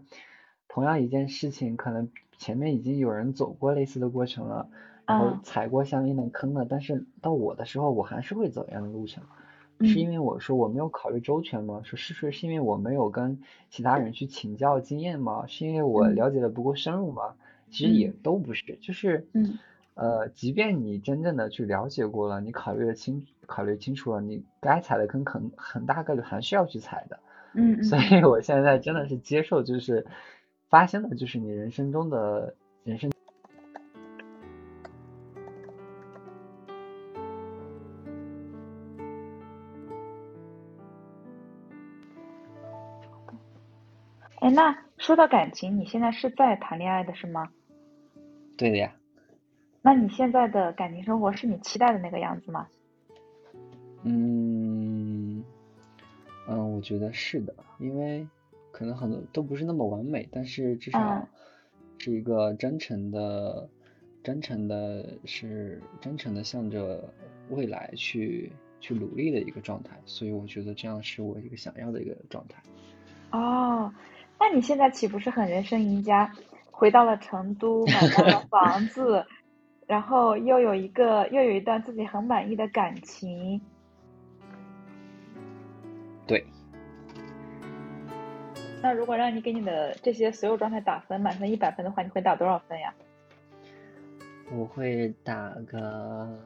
[0.68, 2.12] 同样一件事情可能。
[2.38, 4.70] 前面已经有人走过类似的过程了，
[5.06, 9.26] 然后踩过相应的坑了，但是到我的时候，我还是会走一样的路程，
[9.86, 11.82] 是因为我说我没有考虑周全吗？
[11.84, 15.46] 说是说是因为我没有跟其他人去请教经验吗？
[15.48, 17.36] 是因为我了解的不够深入吗？
[17.70, 19.28] 其实也都不是，就是，
[19.94, 27.20] 呃，即便你真正的去了解过了，你考虑的清考虑清楚了，你该踩的坑很很大概率还是要去踩的，
[27.54, 30.06] 嗯，所以我现在真的是接受就是。
[30.70, 32.54] 发现的就是你人生中的
[32.84, 33.10] 人生。
[44.60, 47.50] 那说到感情，你现在是在谈恋爱的是吗？
[48.58, 48.94] 对的呀。
[49.82, 52.68] 那你现在的感情生活是你期待的那个样子吗？
[54.04, 55.42] 嗯，
[56.46, 58.28] 嗯，我觉得是的，因为。
[58.72, 61.28] 可能很多都不是那么完美，但是至少
[61.98, 63.68] 是一个真诚的、
[64.24, 67.04] 真诚的，是真诚的向着
[67.50, 70.00] 未来去去努力的一个状态。
[70.06, 72.62] 所以我觉得这样是我一个想要的一个状态。
[73.32, 73.92] 哦，
[74.40, 76.32] 那你现在岂不是很人生赢家？
[76.72, 79.26] 回到了成都，买到了房子，
[79.86, 83.60] 然后又有一个又有一段自己很满意的感情。
[86.26, 86.46] 对。
[88.82, 92.94] 那如果让你给你的这些所有状态打分，满分一百分的话，你会打多少分呀？
[94.50, 96.40] 我会打个，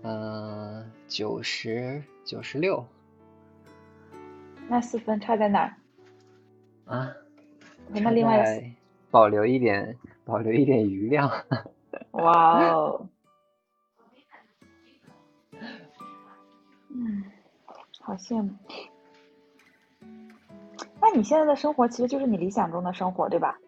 [0.00, 2.82] 呃，九十九十六。
[4.66, 5.74] 那四分差在哪儿？
[6.90, 7.14] 啊？
[7.88, 8.74] 那另外
[9.10, 11.30] 保留一点，保留一点余量。
[12.12, 13.08] 哇哦！
[16.88, 17.24] 嗯，
[18.00, 18.50] 好羡慕。
[21.00, 23.58] 那你现在的生活其实就是你理想中的生活，对吧？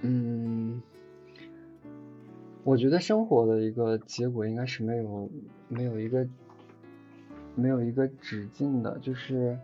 [0.00, 0.82] 嗯，
[2.64, 5.30] 我觉得生活的一个结果应该是没有
[5.68, 6.26] 没有一个
[7.54, 9.58] 没有一个止境的，就是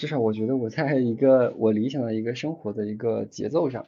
[0.00, 3.84] 至少我觉得我在一个我理想的一个生活的一个节奏上，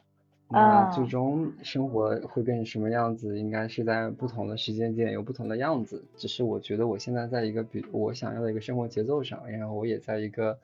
[0.50, 6.04] 那最终生活会变成什么样子，应该是在不同的时间点有不同的样子。
[6.18, 10.58] 只是我觉得我现在在一个比我想要的一个生活节奏上，然后我也在一个。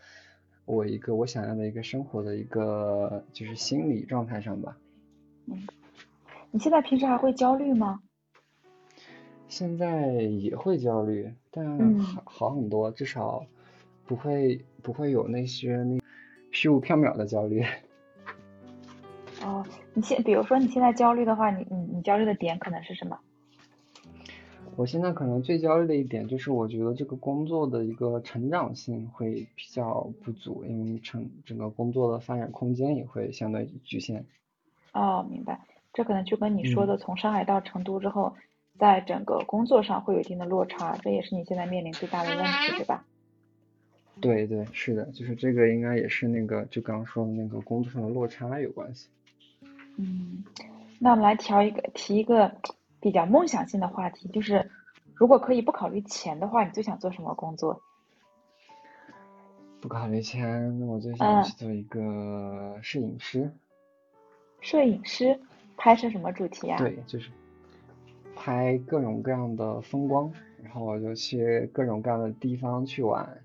[0.66, 4.76] 我一个我想要的一个生活的一个就是心理状态上吧。
[5.46, 5.66] 嗯，
[6.50, 8.02] 你现在平时还会焦虑吗？
[9.48, 13.46] 现在也会焦虑，但好好很多，至少
[14.08, 16.00] 不会不会有那些那
[16.50, 17.62] 虚无缥缈的焦虑。
[19.44, 23.16] 哦，你现比如说你现在焦虑的话，你你你焦虑的点可能是什么？
[24.76, 34.24] 我现在可能最焦虑的一点就是，我觉得这个工作的一个成长性会比较不足，因为成整个工作的发展空间也会相对局限。
[34.92, 35.60] 哦，明白，
[35.92, 38.34] 这可能就跟你说的从上海到成都之后，
[38.78, 43.04] 在整个工作上会有一定的落差，这也是你现在面临最大的问题，对吧？
[44.20, 49.08] 对对，是的，就是这个应该也是那个就刚刚说的那个工作上的落差有关系。
[49.96, 50.44] 嗯，
[50.98, 52.52] 那我们来调一个提一个。
[53.00, 54.68] 比较梦想性的话题，就是
[55.14, 57.80] 如果可以不考虑钱的话，你最想做什么工作？
[59.80, 63.52] 不考虑钱，那我最想去做一个摄影师。
[64.60, 65.38] 摄影师，
[65.76, 66.76] 拍摄什么主题啊？
[66.78, 67.30] 对，就是
[68.34, 73.38] 拍各种各样的风光，然后我就去各种各样的地方去玩，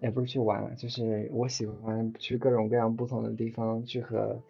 [0.00, 4.40] 也不是去玩，就是我喜欢去各种各样不同的地方去和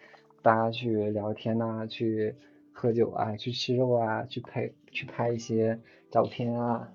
[0.43, 2.35] 大家去聊天呐，去
[2.73, 5.79] 喝酒啊，去吃肉啊，去拍去拍一些
[6.11, 6.89] 照片啊，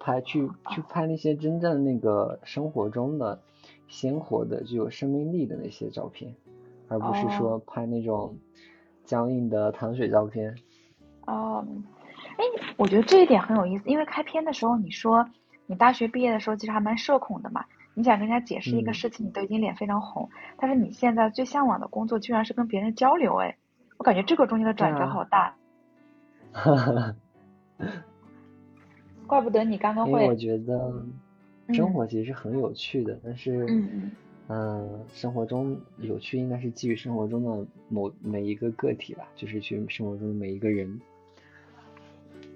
[0.00, 3.40] 拍去去拍那些真正那个生活中的
[3.88, 6.34] 鲜活的具有生命力的那些照片。
[6.88, 8.36] 而不是说拍那种
[9.06, 10.54] 僵硬的糖水照片。
[11.26, 11.66] 哦，
[12.36, 12.44] 哎，
[12.76, 15.26] 我觉得这一点很有意思，因为开篇的时候你说
[15.72, 17.64] 你大学毕业的时候其实还蛮社恐的嘛，
[17.94, 23.56] 你想跟人家解释一个事情，你都已经脸非常红，但是你现在最向往的工作居然是跟别人交流，哎，
[23.96, 25.56] 我感觉这个中间的转折好大。
[26.52, 27.16] 哈哈，
[29.26, 30.10] 怪不得你刚刚会。
[30.12, 31.02] 因为我觉得
[31.72, 33.64] 生活其实很有趣的，但是。
[33.66, 34.10] 嗯嗯。
[34.48, 41.00] 嗯，生活中有趣应该是基于生活中的某每一个个体吧，就是去生活中的每一个人。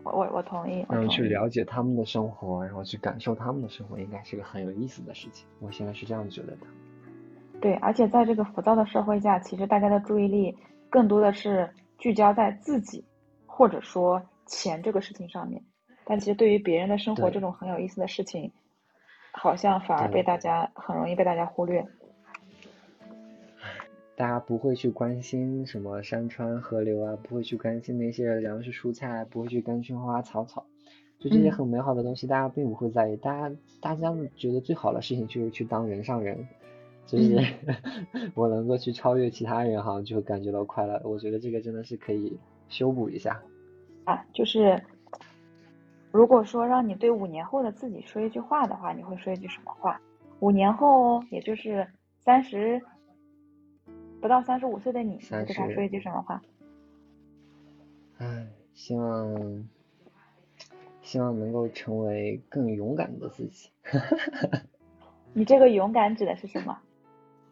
[0.06, 0.86] 我我我同意。
[0.88, 5.46] 然后去了解他们的生活，然后去感受他们的生活，应该是个很有意思的事情。
[5.60, 6.66] 我现在是这样觉得的。
[7.60, 10.56] 对，而且在这个浮躁的社会下，其实大家的注意力
[10.88, 13.04] 更多的是聚焦在自己
[13.46, 15.62] 或者说钱这个事情上面，
[16.04, 18.52] 但其实对于别人的生活这种很有意思的事情。
[19.38, 21.86] 好像反而被大家很容易被大家忽略，
[24.16, 30.64] 大家不会去关心什么山川河流啊，不会去关心那些粮食蔬菜，不会去关心花花草草，
[31.18, 33.16] 就这些很美好的东西，大家并不会在意。
[33.16, 36.48] 大家大家觉得最好的事情就是去当人上人，
[37.06, 37.38] 就是
[38.34, 41.00] 我能够去超越其他人，好像就会感觉到快乐。
[41.04, 42.38] 我觉得这个真的是可以
[42.68, 43.40] 修补一下
[44.04, 44.82] 啊，就是。
[46.12, 50.00] 如果说让你对五年后的自己说一句话的话，你会说一句什么话？
[50.40, 51.86] 五年后，也就是
[52.20, 52.80] 三十
[54.20, 56.42] 不到三十五岁的你，你对他说一句什么话？
[58.18, 59.68] 唉，希望
[61.02, 63.70] 希望能够成为更勇敢的自己。
[65.34, 66.78] 你这个勇敢指的是什么？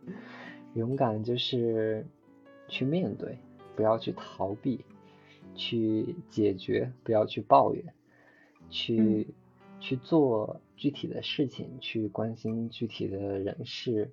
[0.74, 2.06] 勇敢就是
[2.66, 3.38] 去面对，
[3.76, 4.84] 不要去逃避，
[5.54, 7.94] 去解决，不要去抱怨。
[8.70, 9.28] 去
[9.78, 14.10] 去做具体的事情，去关心具体的人事，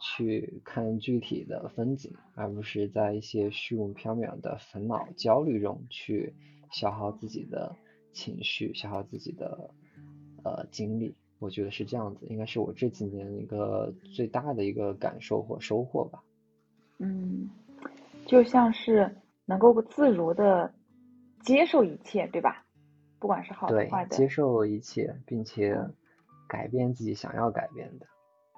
[0.00, 6.34] 去看具体的风景，而不是在一些虚无缥缈的烦恼、焦虑中去
[6.70, 7.74] 消耗自己的
[8.12, 9.70] 情绪，消耗自己的
[10.44, 11.14] 呃精力。
[11.38, 16.22] 我觉得是这样子，应该是我这几年一个最大的一个感受或收获吧。
[16.98, 17.50] 嗯，
[18.26, 19.14] 就像是
[19.44, 20.72] 能够自如的
[21.42, 22.64] 接受一切，对吧？
[23.18, 25.76] 不管是好的坏的，接受一切，并且
[26.48, 28.06] 改变自己想要改变的，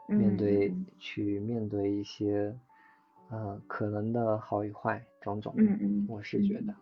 [0.07, 2.55] 面对去面对一些
[3.31, 6.75] 呃可能的好与坏种种，嗯嗯，我是觉得，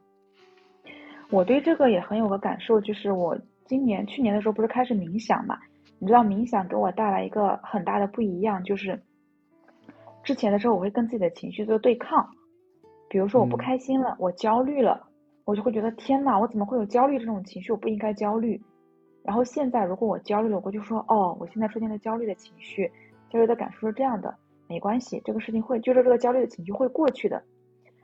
[1.30, 5.58] 我对这个也很有个感受，就是我今年去年的时候不是开始冥想嘛，
[5.98, 9.00] 你知道冥想给我带来一个很大的不一样，就是
[10.22, 12.28] 之前的时候我会跟自己的情绪做对抗，
[13.08, 15.08] 比如说我不开心了，我焦虑了。
[15.46, 17.70] 我就会觉得天呐，我怎么会有焦虑这种情绪？
[17.70, 18.58] 我不应该焦虑。
[19.22, 22.90] 然后现在如果我焦虑了，我就说哦，我现在出现了焦虑的情绪，
[23.34, 24.32] 焦虑的感受是这样的，
[24.68, 27.42] 没关系，这个事情会，就是这个焦虑的情绪会过去的。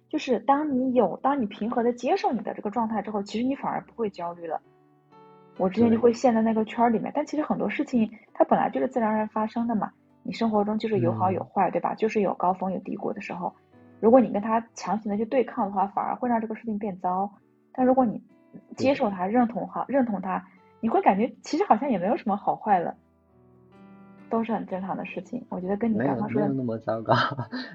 [0.08, 4.60] 就是当你有，当你平和的接受你的这个状态之后，其实你反而不会焦虑了。
[5.56, 9.92] 我之前就会陷在那个圈儿里面，但其实很多事情它本来就是自然而然发生的嘛。
[10.24, 11.94] 你生活中就是有好有坏，对吧？
[11.94, 13.54] 就是有高峰有低谷的时候。
[14.00, 17.30] 如果你跟他强行的去对抗的话，反而会让这个事情变糟。
[17.72, 18.20] 但如果你
[18.76, 20.44] 接受他、认同他、认同他，
[20.80, 22.96] 你会感觉其实好像也没有什么好坏了，
[24.30, 25.44] 都是很正常的事情。
[25.50, 27.14] 我觉得跟你刚刚说的没有那么糟糕，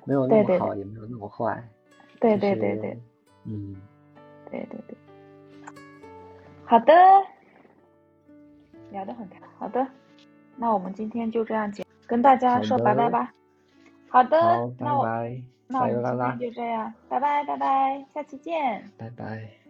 [0.06, 1.64] 没有那么好，也没有那么坏。
[2.20, 3.00] 对对对对，
[3.44, 3.76] 嗯，
[4.50, 4.98] 对对对。
[6.66, 6.94] 好的，
[8.90, 9.86] 聊得很开好的，
[10.56, 13.32] 那我们今天就这样结，跟大家说拜拜吧。
[14.10, 14.38] 好的，
[14.80, 15.06] 那我。
[15.68, 19.65] 那我们今天就这样，拜拜拜拜，下期见，拜拜。